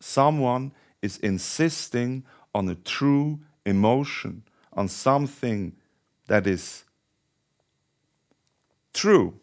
[0.00, 0.72] someone
[1.02, 2.24] is insisting
[2.54, 5.72] on a true emotion, on something
[6.26, 6.84] that is
[8.92, 9.34] true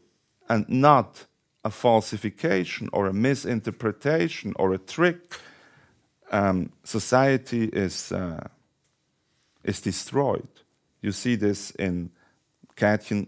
[0.49, 1.25] and not
[1.64, 5.36] a falsification or a misinterpretation or a trick,
[6.32, 8.47] um, society is, uh,
[9.64, 10.47] is destroyed.
[11.01, 12.11] You see this in
[12.76, 13.28] Käthchen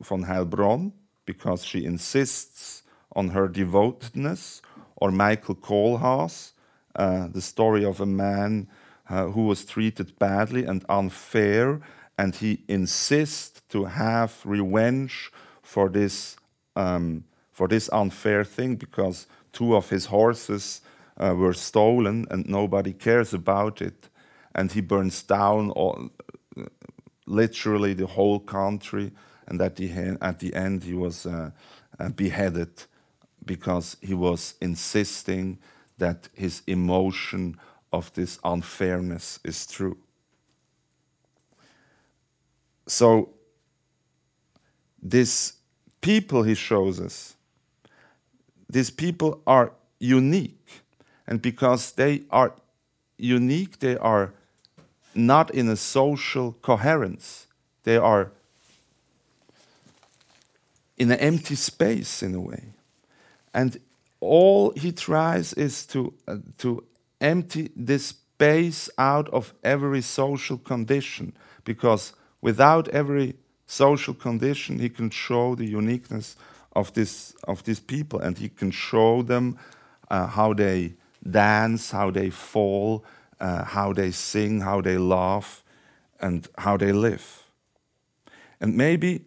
[0.00, 0.92] von Heilbronn
[1.24, 2.82] because she insists
[3.14, 4.62] on her devotedness,
[4.96, 6.52] or Michael Kohlhaas,
[6.96, 8.68] uh, the story of a man
[9.08, 11.80] uh, who was treated badly and unfair,
[12.16, 16.36] and he insists to have revenge for this
[16.76, 17.24] um,
[17.58, 20.80] for this unfair thing because two of his horses
[21.16, 24.08] uh, were stolen and nobody cares about it,
[24.54, 26.08] and he burns down all,
[27.26, 29.10] literally the whole country,
[29.48, 29.90] and at the,
[30.20, 31.50] at the end he was uh,
[31.98, 32.70] uh, beheaded
[33.44, 35.58] because he was insisting
[35.96, 37.56] that his emotion
[37.92, 39.98] of this unfairness is true.
[42.86, 43.30] So,
[45.02, 45.54] these
[46.00, 47.34] people he shows us,
[48.68, 50.82] these people are unique.
[51.26, 52.54] And because they are
[53.16, 54.32] unique, they are
[55.14, 57.46] not in a social coherence.
[57.84, 58.30] They are
[60.96, 62.64] in an empty space in a way.
[63.54, 63.78] And
[64.20, 66.84] all he tries is to, uh, to
[67.20, 71.32] empty this space out of every social condition
[71.64, 73.34] because without every
[73.66, 76.36] social condition he can show the uniqueness
[76.78, 79.56] of this of these people and he can show them
[80.10, 80.94] uh, how they
[81.30, 83.04] dance how they fall
[83.40, 85.62] uh, how they sing how they laugh
[86.20, 87.44] and how they live.
[88.60, 89.24] And maybe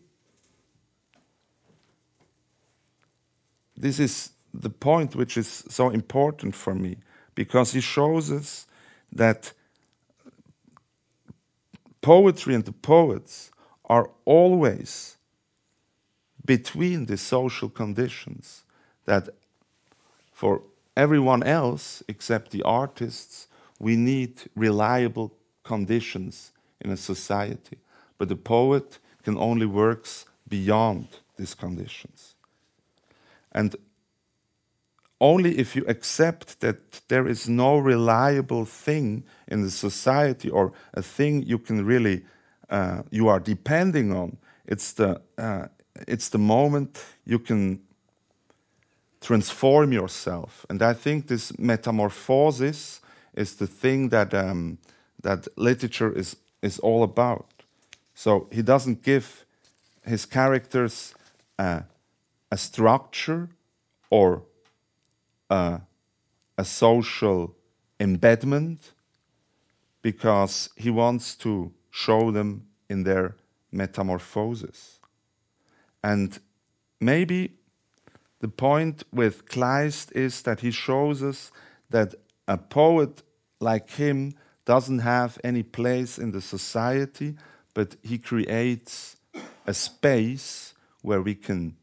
[3.78, 6.98] this is the point which is so important for me
[7.36, 8.68] because he shows us
[9.12, 9.54] that
[12.02, 13.52] poetry and the poets
[13.86, 15.18] are always
[16.46, 18.64] between the social conditions
[19.06, 19.30] that
[20.32, 20.62] for
[20.96, 23.48] everyone else except the artists
[23.80, 25.34] we need reliable
[25.64, 27.78] conditions in a society.
[28.18, 32.36] But the poet can only works beyond these conditions.
[33.52, 33.76] And
[35.20, 41.02] only if you accept that there is no reliable thing in the society or a
[41.02, 42.24] thing you can really
[42.70, 45.68] uh, you are depending on it's the uh,
[46.08, 47.80] it's the moment you can
[49.20, 53.02] transform yourself and i think this metamorphosis
[53.36, 54.78] is the thing that um,
[55.22, 57.46] that literature is is all about
[58.16, 59.46] so he doesn't give
[60.04, 61.14] his characters
[61.60, 61.82] uh,
[62.52, 63.50] a structure
[64.10, 64.44] or
[65.50, 65.80] uh,
[66.58, 67.56] a social
[68.00, 68.92] embedment
[70.02, 73.36] because he wants to show them in their
[73.72, 75.01] metamorphosis.
[76.04, 76.40] And
[77.00, 77.54] maybe
[78.40, 81.52] the point with Kleist is that he shows us
[81.90, 82.16] that
[82.48, 83.22] a poet
[83.60, 84.34] like him
[84.66, 87.36] doesn't have any place in the society,
[87.74, 89.16] but he creates
[89.66, 91.76] a space where we can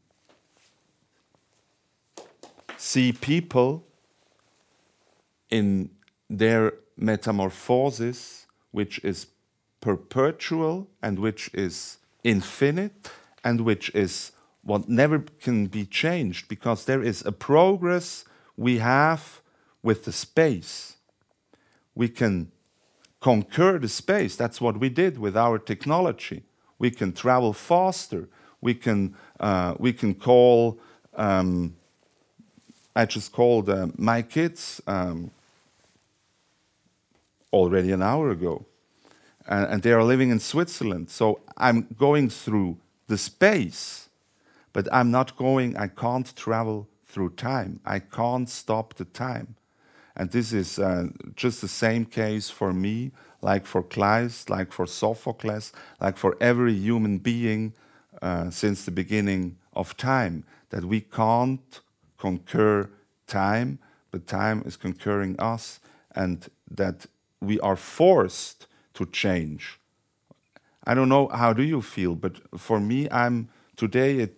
[2.77, 3.85] see people
[5.49, 5.89] in
[6.29, 9.27] their metamorphosis, which is
[9.81, 13.09] perpetual and which is infinite
[13.43, 14.31] and which is
[14.63, 18.25] what never can be changed because there is a progress
[18.57, 19.41] we have
[19.81, 20.97] with the space.
[21.95, 22.51] We can
[23.19, 24.35] conquer the space.
[24.35, 26.43] That's what we did with our technology.
[26.77, 28.27] We can travel faster.
[28.61, 30.79] We can, uh, we can call
[31.15, 31.75] um,
[32.95, 35.31] I just called uh, my kids um,
[37.53, 38.65] already an hour ago,
[39.47, 41.09] and, and they are living in Switzerland.
[41.09, 42.77] So I'm going through
[43.09, 44.07] the space,
[44.71, 47.79] but I'm not going, I can't travel through time.
[47.83, 49.55] I can't stop the time.
[50.15, 54.85] And this is uh, just the same case for me, like for Kleist, like for
[54.85, 57.73] Sophocles, like for every human being
[58.21, 61.79] uh, since the beginning of time, that we can't
[62.17, 62.89] concur
[63.25, 63.79] time,
[64.11, 65.79] but time is concurring us,
[66.13, 67.07] and that
[67.41, 69.78] we are forced to change.
[70.89, 74.21] I don't know how do you feel, but for me, I'm today.
[74.21, 74.35] It,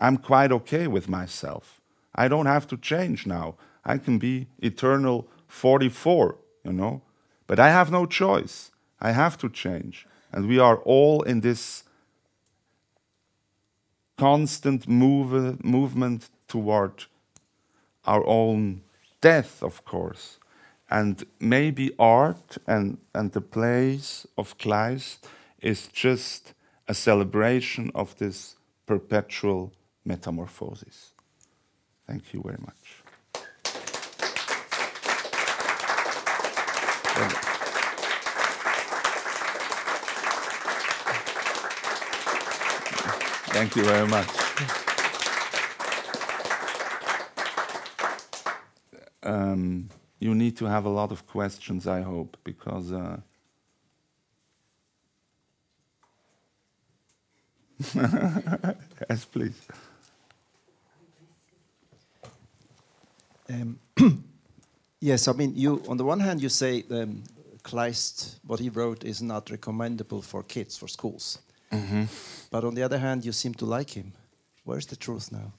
[0.00, 1.80] I'm quite okay with myself.
[2.12, 3.54] I don't have to change now.
[3.84, 7.02] I can be eternal 44, you know.
[7.46, 8.72] But I have no choice.
[9.00, 10.08] I have to change.
[10.32, 11.84] And we are all in this
[14.18, 17.04] constant move, movement toward
[18.06, 18.82] our own
[19.20, 20.40] death, of course.
[20.90, 25.20] And maybe art and, and the place of Kleist
[25.62, 26.54] is just
[26.88, 28.56] a celebration of this
[28.86, 29.72] perpetual
[30.04, 31.12] metamorphosis.
[32.06, 33.02] Thank you very much.
[43.52, 44.28] Thank you very much.
[49.22, 52.90] Um, you need to have a lot of questions, I hope, because.
[52.90, 53.20] Uh,
[59.10, 59.54] yes, please.
[63.48, 63.78] Um,
[65.00, 67.22] yes, I mean, you on the one hand you say um,
[67.62, 71.38] Kleist, what he wrote is not recommendable for kids for schools,
[71.72, 72.04] Mm-hmm.
[72.50, 74.12] but on the other hand you seem to like him.
[74.64, 75.52] Where's the truth now?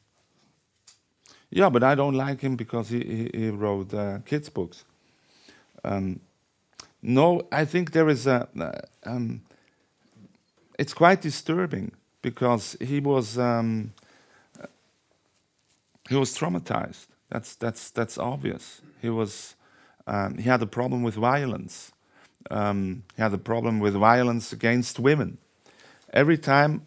[1.50, 3.00] Yeah, but I don't like him because he,
[3.34, 4.86] he, he wrote uh, kids' books.
[5.84, 6.20] Um,
[7.02, 8.48] no, I think there is a.
[8.58, 8.72] Uh,
[9.10, 9.42] um,
[10.78, 11.92] it's quite disturbing
[12.22, 13.94] because he was um,
[16.10, 17.08] he was traumatized.
[17.30, 18.82] That's that's that's obvious.
[19.02, 19.56] He was
[20.08, 21.92] um, he had a problem with violence.
[22.50, 25.38] Um, he had a problem with violence against women.
[26.14, 26.82] Every time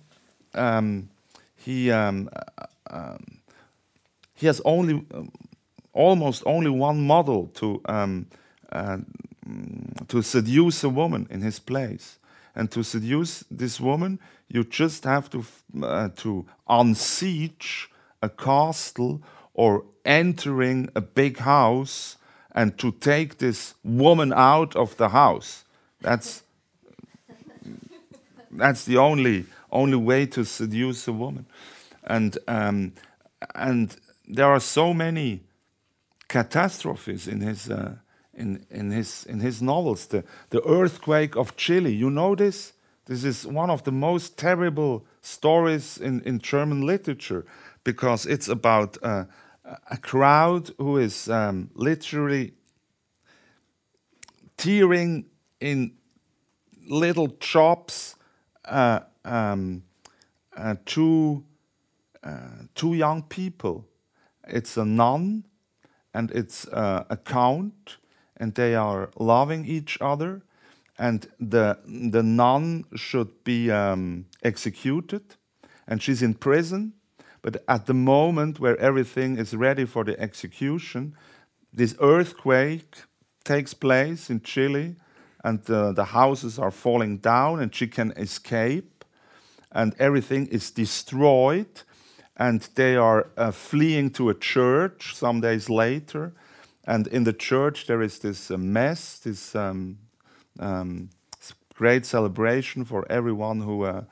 [0.55, 1.09] um,
[1.57, 3.41] he um, uh, um,
[4.35, 5.05] he has only
[5.93, 8.99] almost only one model to uh,
[10.09, 12.19] to seduce a woman in his place,
[12.55, 14.19] and to seduce this woman,
[14.49, 15.45] you just have to
[15.83, 17.87] uh, to unsiege
[18.23, 19.23] a castle
[19.55, 22.17] or entering a big house
[22.53, 25.65] and to take this woman out of the house.
[26.01, 26.43] That's
[28.51, 31.47] that's the only only way to seduce a woman,
[32.05, 32.93] and um,
[33.55, 33.97] and
[34.29, 35.41] there are so many
[36.29, 37.97] catastrophes in his uh,
[38.33, 40.07] in in his in his novels.
[40.07, 41.93] The the earthquake of Chile.
[41.93, 42.74] You know this.
[43.07, 47.45] This is one of the most terrible stories in, in German literature
[47.85, 49.25] because it's about uh,
[49.91, 52.55] a crowd who is um, literally
[54.57, 55.27] tearing
[55.61, 55.93] in
[56.89, 58.17] little chops
[58.65, 59.83] uh, um,
[60.57, 61.45] uh, two,
[62.23, 63.87] uh, two young people.
[64.47, 65.45] It's a nun
[66.15, 67.97] and it's uh, a count,
[68.37, 70.43] and they are loving each other.
[70.99, 75.37] And the, the nun should be um, executed,
[75.89, 76.93] and she's in prison.
[77.43, 81.15] But at the moment where everything is ready for the execution,
[81.73, 83.03] this earthquake
[83.45, 84.97] takes place in Chile,
[85.43, 89.05] and uh, the houses are falling down, and she can escape,
[89.73, 91.83] and everything is destroyed,
[92.37, 96.33] and they are uh, fleeing to a church some days later,
[96.87, 99.99] and in the church there is this uh, mess, this um,
[100.59, 101.11] um,
[101.75, 103.85] great celebration for everyone who.
[103.85, 104.05] Uh,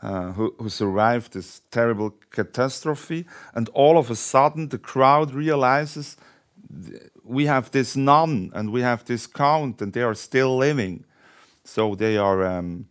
[0.00, 6.16] uh, who, who survived this terrible catastrophe, and all of a sudden the crowd realizes
[7.24, 11.04] we have this nun and we have this count and they are still living.
[11.64, 12.86] So they are um,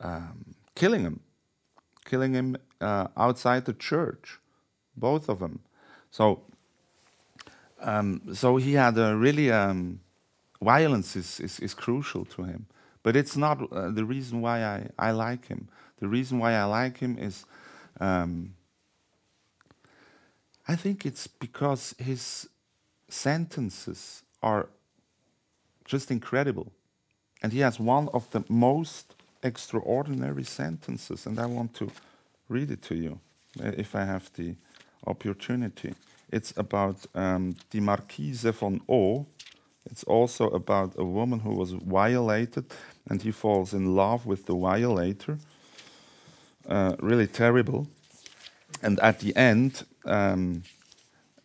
[0.00, 1.20] um, killing him,
[2.04, 4.38] killing him uh, outside the church,
[4.96, 5.60] both of them.
[6.10, 6.42] So,
[7.80, 10.00] um, so he had a really um,
[10.60, 12.66] violence is, is, is crucial to him.
[13.02, 15.68] But it's not uh, the reason why I, I like him.
[16.00, 17.44] The reason why I like him is
[18.00, 18.54] um,
[20.66, 22.48] I think it's because his
[23.08, 24.68] sentences are
[25.84, 26.72] just incredible.
[27.42, 31.90] And he has one of the most extraordinary sentences, and I want to
[32.48, 33.20] read it to you
[33.62, 34.56] uh, if I have the
[35.06, 35.94] opportunity.
[36.30, 39.26] it's about um, Die Marquise von O.
[39.90, 42.66] It's also about a woman who was violated
[43.08, 45.38] and he falls in love with the violator.
[46.68, 47.88] Uh, really terrible.
[48.82, 50.62] And at the end, um,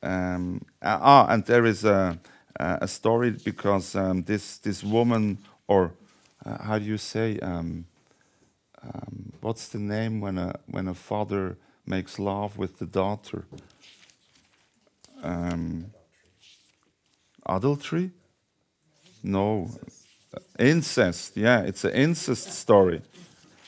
[0.04, 2.20] um, ah, ah, and there is a,
[2.60, 5.38] a a story because um, this this woman,
[5.68, 5.94] or
[6.46, 7.86] uh, how do you say, um,
[8.84, 13.46] um, what's the name when a when a father makes love with the daughter?
[15.24, 15.94] Um,
[17.46, 18.12] adultery?
[19.24, 19.70] No,
[20.60, 21.38] incest.
[21.38, 23.02] Yeah, it's an incest story.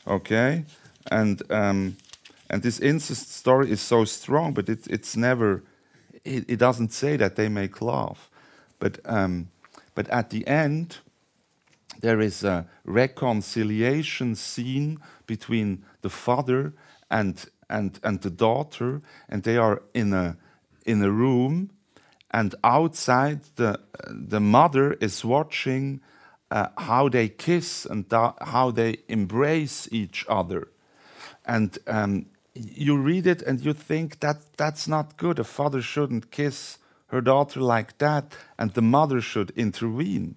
[0.05, 0.65] Okay,
[1.09, 1.95] and um,
[2.49, 5.63] and this incest story is so strong, but it, it's never.
[6.23, 8.29] It, it doesn't say that they make love,
[8.79, 9.49] but um,
[9.95, 10.97] but at the end,
[12.01, 16.73] there is a reconciliation scene between the father
[17.09, 20.37] and and and the daughter, and they are in a
[20.85, 21.71] in a room,
[22.35, 23.79] and outside the
[24.09, 26.01] the mother is watching
[26.51, 30.67] uh, how they kiss and how they embrace each other,
[31.45, 35.39] and um, you read it and you think that that's not good.
[35.39, 36.77] A father shouldn't kiss
[37.07, 40.35] her daughter like that, and the mother should intervene.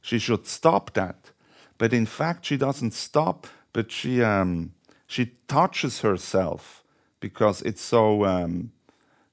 [0.00, 1.32] She should stop that.
[1.78, 4.72] But in fact, she doesn't stop, but she, um,
[5.06, 6.84] she touches herself
[7.18, 8.72] because it's so, um,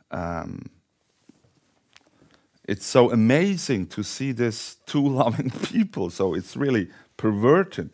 [0.10, 0.70] um,
[2.70, 6.10] it's so amazing to see this two loving people.
[6.10, 7.90] So it's really perverted.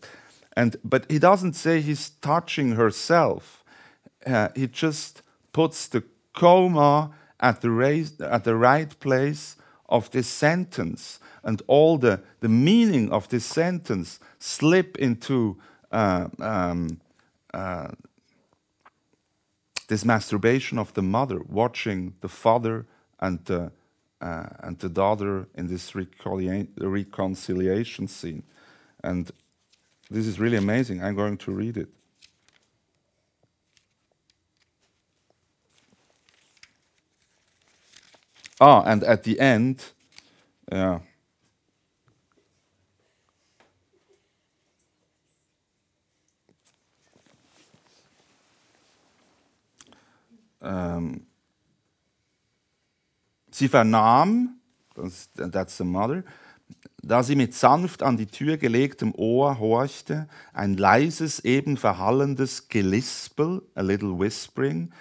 [0.58, 3.64] And, but he doesn't say he's touching herself.
[4.26, 5.22] Uh, he just
[5.54, 6.04] puts the
[6.34, 9.56] comma at the, at the right place
[9.88, 15.58] of this sentence and all the, the meaning of this sentence slip into
[15.92, 17.00] uh, um,
[17.54, 17.90] uh,
[19.88, 22.86] this masturbation of the mother watching the father
[23.20, 23.72] and the,
[24.22, 28.44] uh, and the daughter in this reconcilia- reconciliation scene.
[29.04, 29.32] And
[30.12, 31.04] this is really amazing.
[31.04, 31.90] I'm going to read it.
[38.62, 39.84] Ah, and at the end,
[40.72, 41.00] yeah.
[50.62, 51.25] Ähm,
[53.56, 54.60] sie vernahm,
[55.36, 56.24] that's the mother,
[57.02, 63.62] da sie mit sanft an die Tür gelegtem Ohr horchte, ein leises, eben verhallendes Gelispel,
[63.76, 64.92] a little whispering,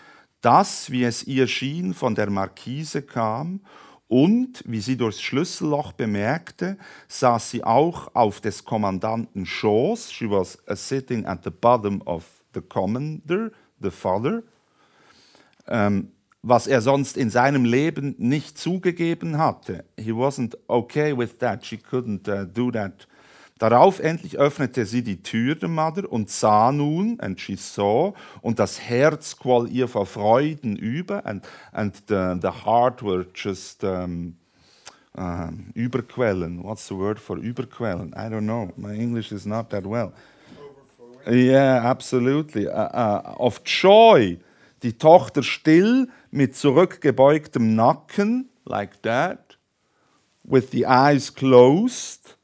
[0.41, 3.61] das, wie es ihr schien, von der Markise kam,
[4.07, 6.77] und, wie sie durchs Schlüsselloch bemerkte,
[7.09, 10.13] saß sie auch auf des Kommandanten Schoß.
[10.13, 13.51] She was sitting at the bottom of the commander,
[13.81, 14.43] the father.
[15.67, 16.13] Ähm,
[16.47, 19.85] was er sonst in seinem Leben nicht zugegeben hatte.
[19.99, 21.65] He wasn't okay with that.
[21.65, 23.09] She couldn't uh, do that.
[23.59, 28.59] Darauf endlich öffnete sie die Tür der Mother und sah nun, and she saw, und
[28.59, 34.35] das Herz quoll ihr vor Freuden über, and, and the, the heart were just um,
[35.17, 36.63] um, überquellen.
[36.63, 38.13] What's the word for überquellen?
[38.15, 38.71] I don't know.
[38.77, 40.13] My English is not that well.
[41.27, 42.69] Yeah, absolutely.
[42.69, 44.37] Uh, uh, of joy.
[44.85, 49.59] Die Tochter still mit zurückgebeugtem Nacken, like that,
[50.43, 52.37] with the eyes closed,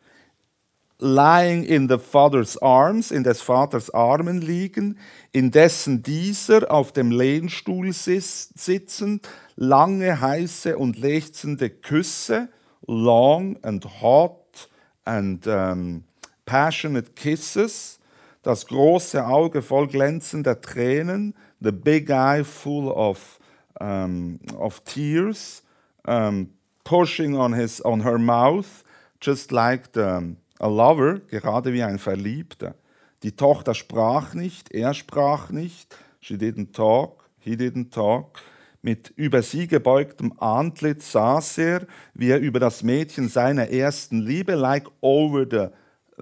[0.99, 4.99] lying in the father's arms, in des Vaters Armen liegen,
[5.33, 12.49] indessen dieser auf dem Lehnstuhl sitzend lange heiße und lechzende Küsse,
[12.87, 14.71] long and hot
[15.05, 16.05] and um,
[16.47, 17.99] passionate kisses,
[18.43, 23.39] das große Auge voll glänzender Tränen, the big eye full of,
[23.81, 25.63] um, of tears,
[26.07, 26.51] um,
[26.85, 28.83] pushing on, his, on her mouth,
[29.21, 32.75] just like the, a lover, gerade wie ein Verliebter.
[33.23, 38.41] Die Tochter sprach nicht, er sprach nicht, she didn't talk, he didn't talk.
[38.83, 44.55] Mit über sie gebeugtem Antlitz saß er, wie er über das Mädchen seiner ersten Liebe,
[44.55, 45.69] like over the,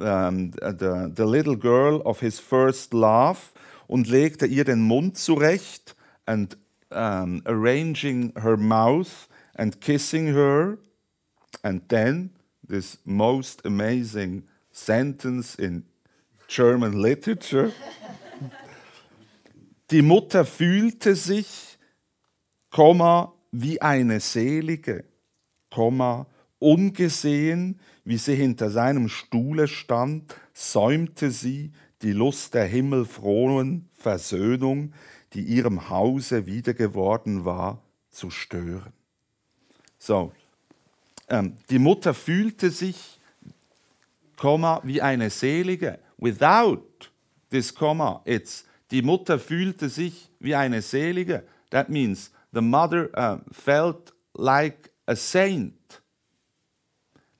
[0.02, 3.52] um, the, the little girl of his first love,
[3.88, 6.56] und legte ihr den Mund zurecht and
[6.90, 10.78] um, arranging her mouth and kissing her.
[11.62, 12.30] And then
[12.68, 15.84] this most amazing sentence in
[16.46, 17.72] German literature.
[19.90, 21.78] Die Mutter fühlte sich,
[22.70, 25.04] Komma, wie eine Selige,
[25.70, 26.26] Komma,
[26.58, 31.72] ungesehen, wie sie hinter seinem Stuhle stand, säumte sie
[32.02, 34.92] die Lust der himmelfrohen Versöhnung,
[35.32, 38.92] die ihrem Hause wieder geworden war, zu stören.
[39.98, 40.32] So,
[41.28, 43.18] ähm, die Mutter fühlte sich,
[44.36, 45.98] Komma, wie eine Selige.
[46.16, 47.10] Without
[47.50, 51.44] this comma, it's die Mutter fühlte sich wie eine Selige.
[51.70, 56.00] That means the mother uh, felt like a saint.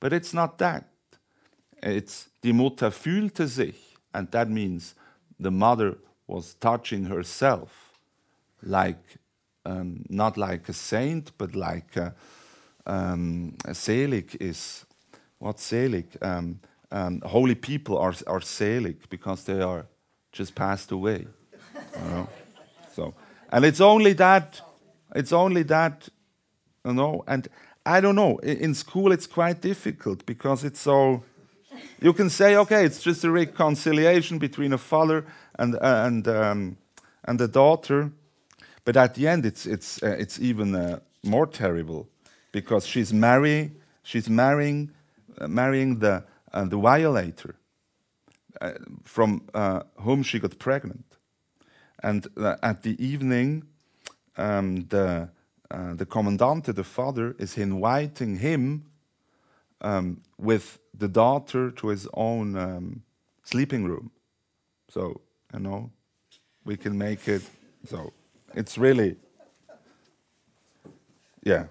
[0.01, 0.85] But it's not that.
[1.81, 3.88] It's die Mutter fühlte sich,
[4.19, 4.95] and that means
[5.39, 5.97] the mother
[6.27, 7.71] was touching herself
[8.63, 9.19] like
[9.65, 12.15] um, not like a saint, but like a,
[12.87, 14.85] um, a selig is
[15.39, 16.07] what selig?
[16.21, 16.61] Um,
[16.91, 19.87] um, holy people are are selig because they are
[20.33, 21.27] just passed away.
[21.75, 22.29] you know?
[22.95, 23.15] So,
[23.53, 24.61] and it's only that,
[25.15, 26.09] it's only that,
[26.85, 27.23] you know.
[27.27, 27.47] And
[27.87, 28.39] I don't know.
[28.39, 31.23] In, in school, it's quite difficult because it's so.
[32.01, 35.25] You can say, okay, it's just a reconciliation between a father
[35.59, 36.77] and uh, and um,
[37.25, 38.13] and a daughter,
[38.85, 42.09] but at the end, it's it's uh, it's even uh, more terrible
[42.53, 44.91] because she's marrying she's marrying
[45.39, 47.57] uh, marrying the uh, the violator
[48.61, 48.73] uh,
[49.05, 49.43] from
[50.01, 51.17] whom she got pregnant,
[52.03, 52.29] and
[52.63, 53.65] at the evening,
[54.37, 55.29] um, the
[55.71, 58.85] the commandante, the father, is inviting him
[59.81, 63.03] um, with the daughter to his own um,
[63.45, 64.11] sleeping room.
[64.89, 65.21] So
[65.55, 65.91] you know,
[66.65, 67.43] we can make it
[67.87, 68.13] so.
[68.55, 69.17] It's really,
[71.45, 71.67] yeah,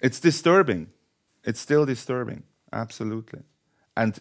[0.00, 0.88] it's disturbing.
[1.44, 3.40] It's still disturbing, absolutely.
[3.96, 4.18] And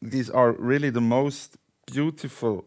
[0.00, 1.56] these are really the most
[1.86, 2.64] beautiful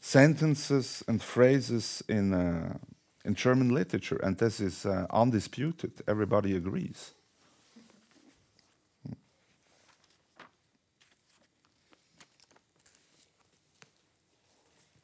[0.00, 2.76] sentences and phrases in, uh,
[3.24, 5.92] in German literature, and this is uh, undisputed.
[6.06, 7.12] Everybody agrees.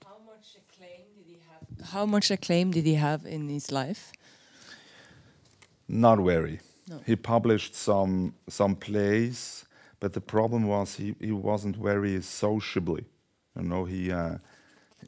[0.05, 1.70] How much acclaim did he have?
[1.83, 4.13] How much acclaim did he have in his life?
[5.89, 6.61] Not very.
[6.89, 7.01] No.
[7.07, 9.65] He published some some plays,
[10.01, 13.05] but the problem was he, he wasn't very sociably.
[13.57, 14.39] You know, he uh,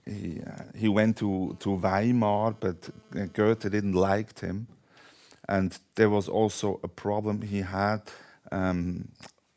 [0.04, 4.66] he uh, he went to to Weimar, but uh, Goethe didn't like him,
[5.48, 8.02] and there was also a problem he had.
[8.50, 9.08] Um,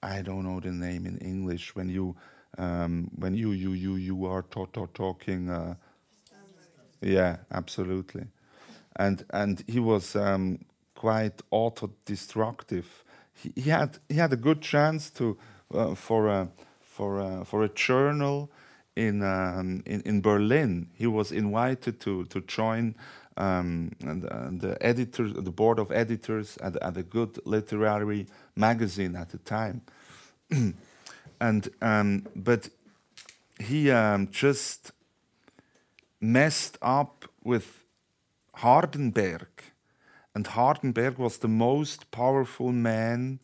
[0.04, 2.16] I don't know the name in English when you
[2.58, 5.50] um, when you you you you are to- to- talking.
[5.50, 5.76] Uh,
[7.06, 8.26] yeah, absolutely,
[8.96, 10.60] and and he was um,
[10.96, 13.04] quite auto-destructive.
[13.34, 15.38] He, he had he had a good chance to
[15.74, 16.50] uh, for a
[16.82, 18.50] for a, for a journal
[18.96, 20.88] in, um, in in Berlin.
[20.96, 22.96] He was invited to to join
[23.38, 29.16] um, and, and the editor, the board of editors at, at a good literary magazine
[29.16, 29.82] at the time,
[31.40, 32.70] and um, but
[33.60, 34.92] he um, just
[36.22, 37.84] messed up with
[38.58, 39.48] Hardenberg,
[40.34, 43.40] and Hardenberg was the most powerful man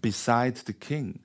[0.00, 1.20] beside the king.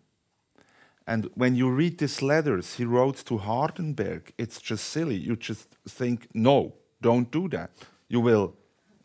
[1.06, 5.16] And when you read these letters he wrote to Hardenberg, it's just silly.
[5.16, 7.72] You just think, no, don't do that.
[8.08, 8.54] You will,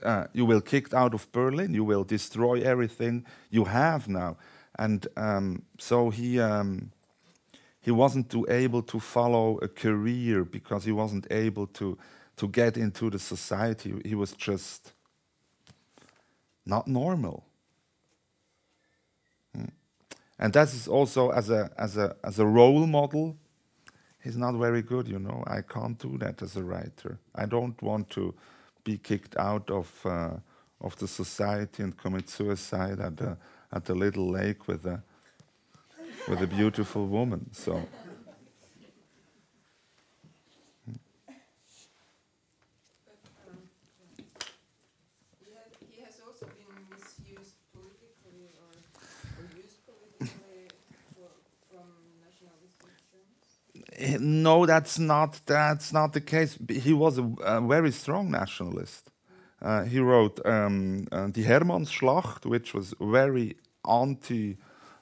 [0.02, 1.74] uh, you will kicked out of Berlin.
[1.74, 4.36] You will destroy everything you have now.
[4.78, 6.92] And um, so he, um,
[7.88, 11.96] he wasn't too able to follow a career because he wasn't able to,
[12.36, 13.94] to get into the society.
[14.04, 14.92] He was just
[16.66, 17.46] not normal.
[19.56, 19.70] Mm.
[20.38, 23.38] And that is also as a, as, a, as a role model,
[24.22, 25.42] he's not very good, you know.
[25.46, 27.18] I can't do that as a writer.
[27.34, 28.34] I don't want to
[28.84, 30.36] be kicked out of, uh,
[30.82, 33.38] of the society and commit suicide at the,
[33.72, 35.02] at the little lake with a,
[36.28, 37.50] with a beautiful woman.
[37.52, 37.82] So.
[45.40, 48.72] He, had, he has also been misused politically or,
[49.38, 50.68] or used politically
[51.14, 51.28] for,
[51.70, 51.86] from
[52.24, 54.14] nationalistic terms.
[54.14, 56.58] Eh, No, that's not that's not the case.
[56.68, 59.10] He was a, a very strong nationalist.
[59.60, 63.56] Uh, he wrote um, uh, the Hermannsschlacht, which was very
[63.88, 64.56] anti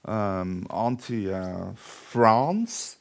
[0.07, 2.97] um, anti uh, France,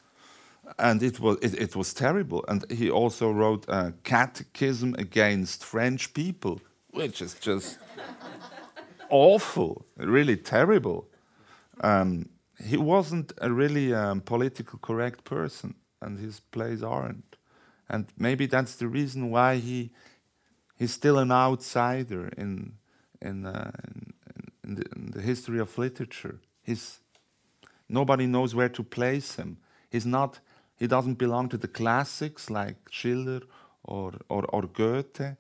[0.78, 2.44] and it was it, it was terrible.
[2.48, 6.62] And he also wrote a catechism against French people,
[6.92, 7.78] which is just
[9.10, 11.08] awful, really terrible.
[11.82, 12.30] Um,
[12.64, 17.38] he wasn't a really um, political correct person, and his plays aren't.
[17.90, 19.92] And maybe that's the reason why he
[20.76, 22.74] he's still an outsider in
[23.22, 24.14] in, uh, in,
[24.64, 26.40] in, the, in the history of literature.
[26.66, 27.00] He's
[27.88, 29.58] nobody knows where to place him.
[29.90, 30.40] He's not.
[30.78, 33.42] He doesn't belong to the classics like Schiller
[33.84, 35.38] or or, or Goethe.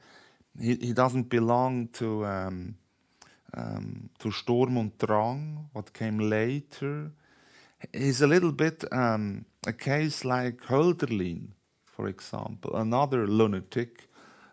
[0.59, 2.75] he, he doesn't belong to um,
[3.55, 7.11] um, to Sturm und Drang, what came later.
[7.93, 11.49] He's a little bit um, a case like Hölderlin,
[11.85, 14.07] for example, another lunatic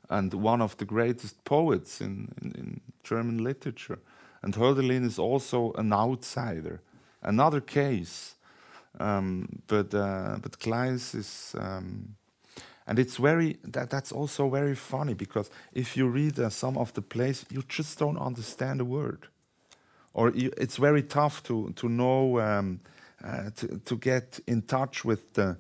[0.09, 3.99] and one of the greatest poets in, in, in German literature.
[4.43, 6.81] And Hölderlin is also an outsider,
[7.23, 8.35] another case.
[8.99, 12.17] Um, but uh, but Kleist is, um,
[12.87, 16.93] and it's very that that's also very funny because if you read uh, some of
[16.93, 19.29] the plays, you just don't understand a word,
[20.13, 22.81] or you, it's very tough to to know um,
[23.25, 25.57] uh, to to get in touch with the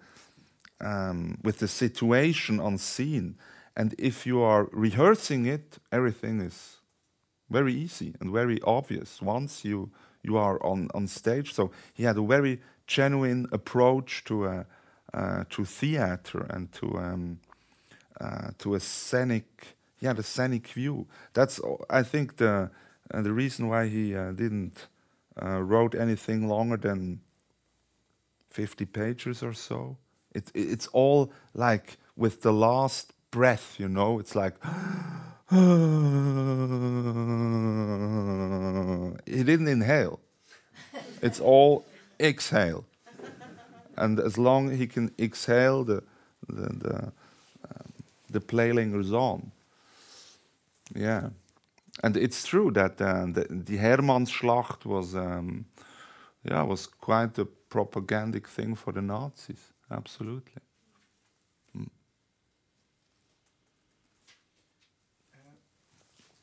[0.80, 3.36] um, with the situation on scene.
[3.74, 6.81] And if you are rehearsing it, everything is
[7.52, 9.90] very easy and very obvious once you
[10.22, 11.52] you are on on stage.
[11.52, 14.66] So he had a very genuine approach to a
[15.14, 17.40] uh, to theater and to um,
[18.20, 21.06] uh, to a scenic yeah the scenic view.
[21.32, 21.60] That's
[21.90, 22.70] I think the
[23.14, 24.88] uh, the reason why he uh, didn't
[25.42, 27.20] uh, wrote anything longer than
[28.50, 29.96] fifty pages or so.
[30.34, 34.20] It, it it's all like with the last breath, you know.
[34.20, 34.54] It's like
[35.52, 35.58] he
[39.44, 40.18] didn't inhale.
[41.20, 41.84] It's all
[42.18, 42.86] exhale,
[43.96, 46.02] and as long he can exhale, the
[46.48, 47.12] the the,
[47.68, 47.92] um,
[48.30, 49.52] the play lingers on.
[50.94, 51.30] Yeah,
[52.02, 55.66] and it's true that uh, the, the Hermannsschlacht was um,
[56.44, 59.72] yeah was quite a propagandic thing for the Nazis.
[59.90, 60.62] Absolutely.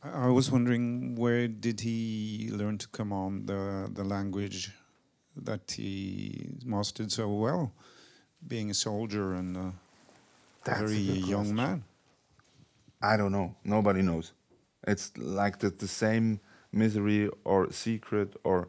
[0.04, 3.62] I I was wondering where did he learn to command the
[3.98, 4.72] the language
[5.50, 5.90] that he
[6.74, 7.64] mastered so well,
[8.54, 9.68] being a soldier and a
[10.64, 11.56] That's very good young question.
[11.56, 11.84] man.
[13.12, 13.50] I don't know.
[13.64, 14.28] Nobody knows.
[14.92, 16.40] It's like the, the same
[16.72, 17.22] misery
[17.52, 18.60] or secret or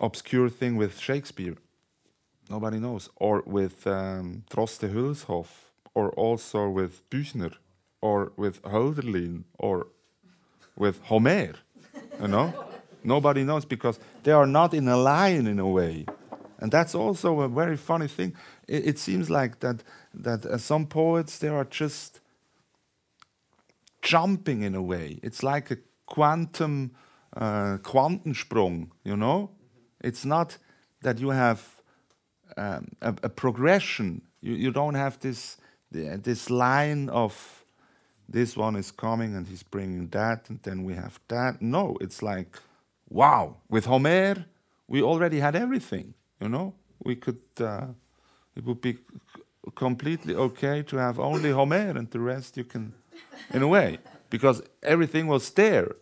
[0.00, 1.56] obscure thing with Shakespeare.
[2.50, 3.10] Nobody knows.
[3.26, 5.50] Or with um, Droste Hülshoff,
[5.94, 7.52] or also with Büchner,
[8.00, 9.88] or with Hölderlin, or
[10.76, 11.54] with Homer.
[12.20, 12.52] You know?
[13.04, 16.06] Nobody knows because they are not in a line in a way.
[16.58, 18.34] And that's also a very funny thing.
[18.66, 22.20] It, it seems like that that uh, some poets they are just
[24.02, 25.20] jumping in a way.
[25.22, 26.90] It's like a quantum
[27.36, 29.50] uh, Quantensprung, you know.
[30.00, 30.58] It's not
[31.02, 31.60] that you have
[32.56, 34.22] um, a, a progression.
[34.40, 35.56] You, you don't have this
[35.90, 37.57] this line of
[38.28, 41.62] this one is coming and he's bringing that, and then we have that.
[41.62, 42.58] No, it's like
[43.08, 43.56] wow.
[43.68, 44.44] With Homer,
[44.86, 46.14] we already had everything.
[46.40, 47.40] You know, we could.
[47.58, 47.86] Uh,
[48.54, 48.98] it would be
[49.74, 52.92] completely okay to have only Homer and the rest you can,
[53.52, 53.98] in a way,
[54.30, 55.96] because everything was there,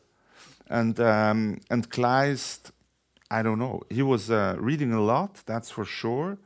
[0.69, 2.70] and um, and Kleist,
[3.31, 3.82] I don't know.
[3.90, 6.39] He was uh, reading a lot, that's for sure,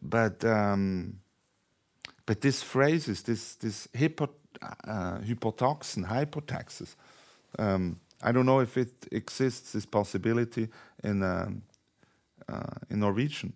[0.00, 1.18] but um,
[2.26, 4.30] but these phrases, this this hypo,
[4.60, 6.94] uh, hypotoxin, hypotaxis,
[7.58, 10.68] um, I don't know if it exists this possibility
[11.02, 11.62] in um,
[12.48, 13.52] uh, in Norwegian,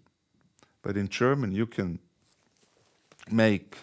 [0.83, 1.99] but in German you can
[3.31, 3.77] make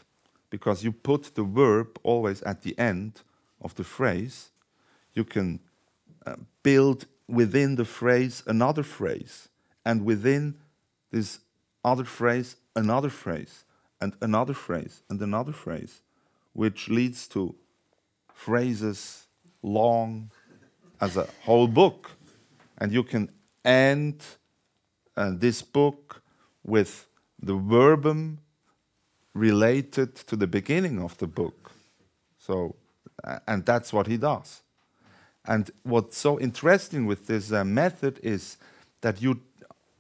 [0.50, 3.22] because you put the verb always at the end
[3.62, 4.52] of the phrase.
[5.14, 5.60] You can
[6.26, 9.50] uh, build within the phrase another phrase,
[9.86, 10.56] and within
[11.12, 11.40] this
[11.84, 13.64] other phrase another phrase,
[14.02, 16.02] and another phrase, and another phrase,
[16.54, 17.56] which leads to
[18.34, 19.28] phrases
[19.62, 20.32] long
[21.00, 22.12] as a whole book.
[22.78, 23.30] And you can
[23.64, 24.24] end
[25.16, 26.22] uh, this book
[26.64, 27.08] with
[27.42, 28.40] the verbum
[29.34, 31.72] related to the beginning of the book.
[32.38, 32.76] So,
[33.48, 34.62] and that's what he does.
[35.46, 38.58] And what's so interesting with this uh, method is
[39.02, 39.42] that you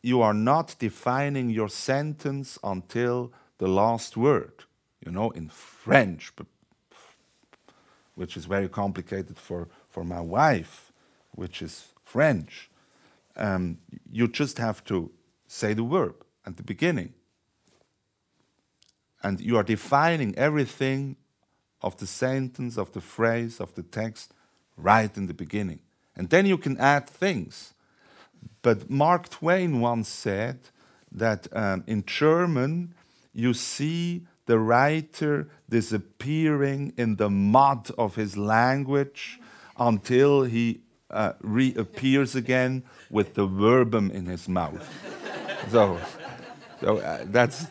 [0.06, 4.66] you are not defining your sentence until the last word.
[5.06, 6.48] You know, in French, but
[8.16, 10.92] which is very complicated for, for my wife,
[11.32, 12.70] which is French.
[13.36, 13.80] Um,
[14.12, 15.12] you just have to
[15.48, 16.16] say the verb
[16.46, 17.14] at the beginning.
[19.24, 21.16] And you are defining everything
[21.82, 24.34] of the sentence, of the phrase, of the text
[24.78, 25.80] right in the beginning.
[26.16, 27.74] And then you can add things.
[28.62, 30.60] But Mark Twain once said
[31.12, 32.94] that um, in German,
[33.34, 39.40] you see the writer disappearing in the mud of his language
[39.78, 44.88] until he uh, reappears again with the verbum in his mouth.
[45.72, 46.00] so
[46.80, 47.68] so uh, that's.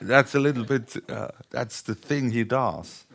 [0.00, 3.06] that's a little bit uh, that's the thing he does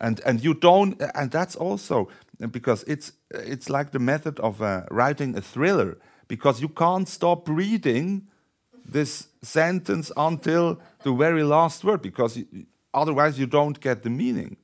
[0.00, 2.08] and and you don't and that's also
[2.50, 5.96] because it's it's like the method of uh, writing a thriller
[6.28, 8.26] because you can't stop reading
[8.84, 12.38] this sentence until the very last word because
[12.92, 14.56] otherwise you don't get the meaning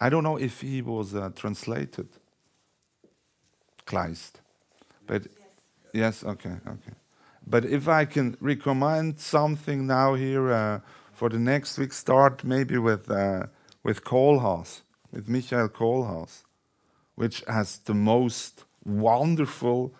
[0.00, 2.08] I don't know if he was uh, translated
[3.86, 4.40] Kleist
[5.08, 5.26] but
[5.92, 6.94] yes, okay, okay.
[7.46, 10.80] But if I can recommend something now here uh,
[11.14, 13.46] for the next week, start maybe with uh,
[13.82, 16.44] with Kohlhaas, with Michael Kohlhaas,
[17.20, 19.92] which has the most wonderful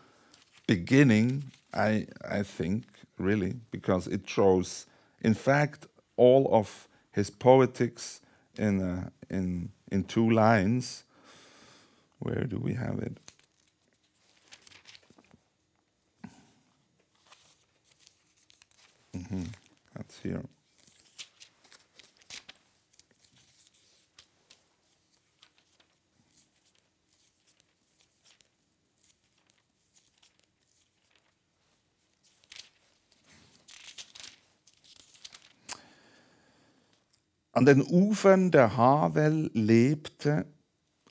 [0.66, 2.06] beginning, I
[2.40, 2.84] I think,
[3.18, 4.86] really, because it shows,
[5.22, 5.86] in fact,
[6.16, 8.20] all of his poetics
[8.58, 11.04] in uh, in in two lines.
[12.20, 13.18] Where do we have it?
[19.14, 19.52] Mhm,
[19.94, 20.44] That's here.
[37.59, 40.47] An den Ufern der Havel lebte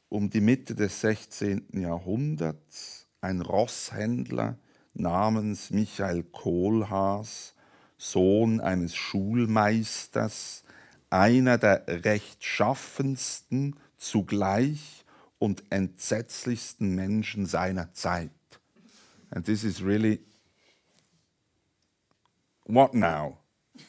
[0.08, 1.68] um die Mitte des 16.
[1.74, 4.58] Jahrhunderts ein Rosshändler
[4.94, 7.54] namens Michael Kohlhaas,
[7.98, 10.64] Sohn eines Schulmeisters,
[11.10, 15.04] einer der rechtschaffensten zugleich
[15.40, 18.32] und entsetzlichsten Menschen seiner Zeit.
[19.32, 20.22] And this is really
[22.64, 23.38] what now?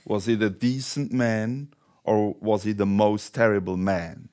[0.05, 1.69] Was he a decent man
[2.09, 4.31] or was he the most terrible man?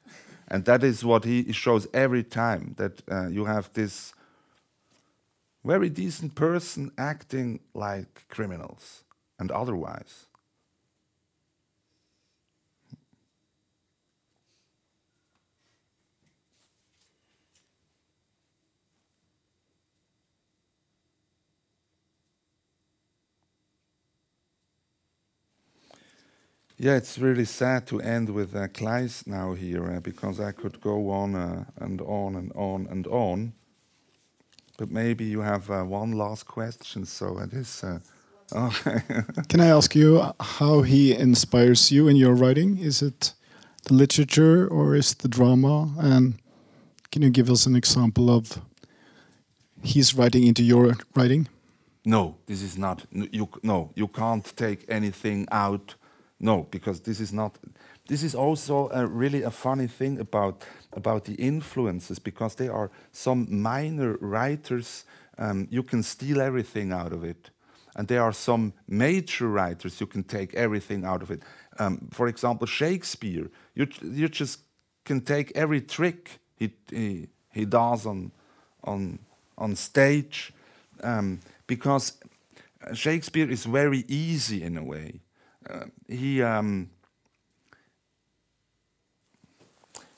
[0.47, 4.13] And that is what he shows every time that uh, you have this
[5.63, 9.03] very decent person acting like criminals
[9.39, 10.27] and otherwise.
[26.77, 30.81] Yeah, it's really sad to end with uh, Kleist now here uh, because I could
[30.81, 33.53] go on uh, and on and on and on.
[34.77, 37.81] But maybe you have uh, one last question, so it is.
[37.81, 37.99] Uh,
[38.55, 39.03] okay.
[39.47, 42.77] Can I ask you how he inspires you in your writing?
[42.77, 43.33] Is it
[43.85, 45.93] the literature or is it the drama?
[45.97, 46.35] And
[47.09, 48.59] can you give us an example of
[49.81, 51.47] his writing into your writing?
[52.03, 53.05] No, this is not.
[53.11, 55.95] You no, you can't take anything out.
[56.39, 57.57] No, because this is not.
[58.07, 62.91] This is also a, really a funny thing about about the influences because they are
[63.11, 65.05] some minor writers.
[65.37, 67.51] Um, you can steal everything out of it,
[67.95, 71.41] and there are some major writers you can take everything out of it.
[71.79, 73.49] Um, for example, Shakespeare.
[73.73, 74.59] You you just
[75.05, 78.31] can take every trick he he, he does on
[78.83, 79.19] on
[79.57, 80.53] on stage
[81.01, 82.13] um, because
[82.93, 85.21] Shakespeare is very easy in a way.
[85.69, 86.89] Uh, he um,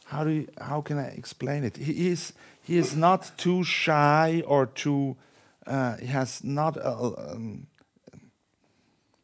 [0.06, 1.78] how do you, how can I explain it?
[1.78, 5.16] He is he is not too shy or too
[5.66, 7.68] uh, he has not a, um,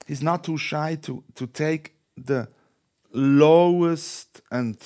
[0.07, 2.47] he's not too shy to to take the
[3.11, 4.77] lowest and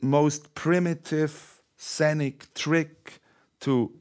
[0.00, 3.20] most primitive scenic trick
[3.60, 3.92] to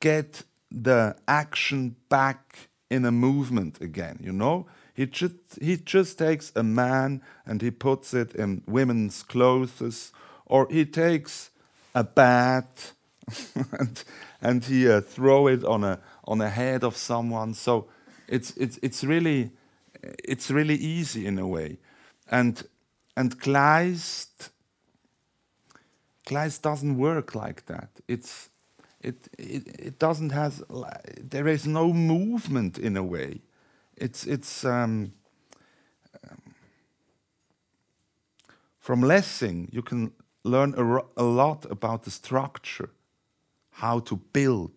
[0.00, 4.66] get the action back in a movement again you know
[4.96, 10.12] he just he just takes a man and he puts it in women's clothes
[10.46, 11.50] or he takes
[11.94, 12.92] a bat
[13.78, 14.04] and,
[14.40, 17.86] and he uh, throw it on a on a head of someone so
[18.26, 19.50] it's it's it's really
[20.02, 21.78] it's really easy in a way
[22.30, 22.66] and
[23.16, 24.50] and Kleist
[26.26, 27.88] Kleist doesn't work like that.
[28.08, 28.50] It's
[29.00, 30.62] it it, it doesn't has
[31.22, 33.40] there is no movement in a way.
[33.96, 35.12] It's it's um,
[36.30, 36.54] um,
[38.78, 40.12] from Lessing you can
[40.44, 42.90] learn a, a lot about the structure,
[43.70, 44.72] how to build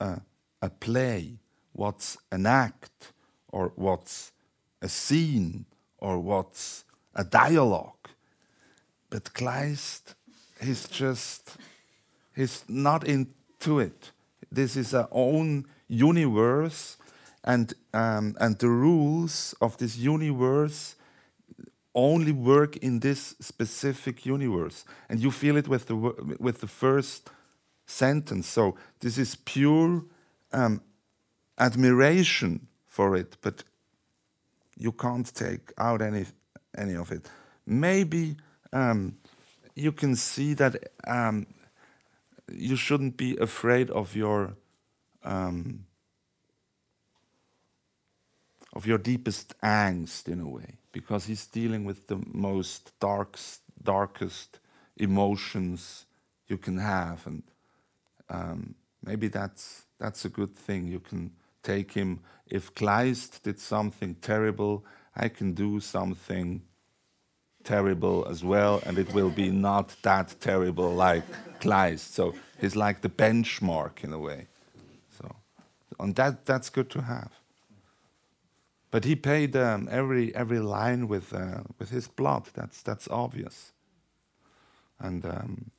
[0.00, 0.20] a,
[0.62, 1.38] a play,
[1.72, 3.12] what's an act,
[3.48, 4.32] or what's
[4.80, 5.66] a scene,
[5.98, 8.08] or what's a dialogue.
[9.10, 10.14] But Kleist,
[10.60, 11.56] he's just,
[12.34, 14.12] he's not into it.
[14.50, 16.96] This is our own universe,
[17.46, 20.96] and, um, and the rules of this universe
[21.94, 24.84] only work in this specific universe.
[25.08, 25.96] And you feel it with the,
[26.38, 27.30] with the first
[27.86, 28.46] sentence.
[28.48, 30.04] So this is pure
[30.52, 30.82] um,
[31.58, 33.64] admiration for it, but
[34.76, 36.26] you can't take out any
[36.76, 37.30] any of it.
[37.64, 38.36] Maybe
[38.72, 39.16] um,
[39.74, 41.46] you can see that um,
[42.52, 44.54] you shouldn't be afraid of your
[45.24, 45.86] um,
[48.76, 53.38] of your deepest angst in a way, because he's dealing with the most dark,
[53.82, 54.58] darkest
[54.98, 56.04] emotions
[56.46, 57.42] you can have, and
[58.28, 60.86] um, maybe that's that's a good thing.
[60.86, 61.32] You can
[61.62, 62.20] take him.
[62.46, 64.84] If Kleist did something terrible,
[65.16, 66.60] I can do something
[67.64, 71.24] terrible as well, and it will be not that terrible like
[71.60, 72.12] Kleist.
[72.12, 74.48] So he's like the benchmark in a way.
[75.18, 75.34] So,
[75.98, 77.32] on that, that's good to have.
[78.90, 82.48] But he paid um, every every line with uh, with his blood.
[82.54, 83.72] That's that's obvious.
[84.98, 85.70] And um,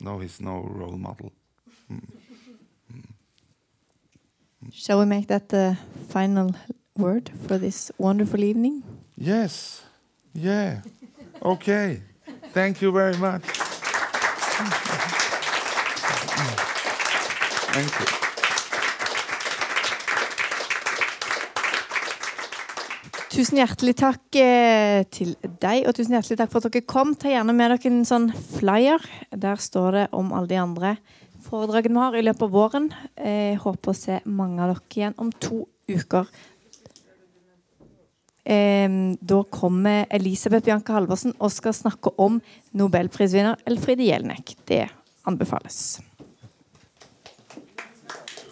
[0.00, 1.32] no, he's no role model.
[4.72, 5.76] Shall we make that the
[6.08, 6.54] final
[6.96, 8.82] word for this wonderful evening?
[9.16, 9.82] Yes.
[10.34, 10.82] Yeah.
[11.42, 12.02] Okay.
[12.52, 13.42] Thank you very much.
[17.76, 18.15] Thank you.
[23.36, 27.10] Tusen hjertelig takk eh, til deg, og tusen hjertelig takk for at dere kom.
[27.20, 29.02] Ta gjerne med dere en sånn flyer.
[29.28, 30.94] Der står det om alle de andre
[31.44, 32.86] foredragene vi har i løpet av våren.
[33.12, 36.32] Eh, Jeg håper å se mange av dere igjen om to uker.
[38.46, 38.88] Eh,
[39.20, 42.40] Da kommer Elisabeth Bianca Halvorsen og skal snakke om
[42.72, 44.56] nobelprisvinner Elfride Jelinek.
[44.64, 44.86] Det
[45.28, 46.00] anbefales.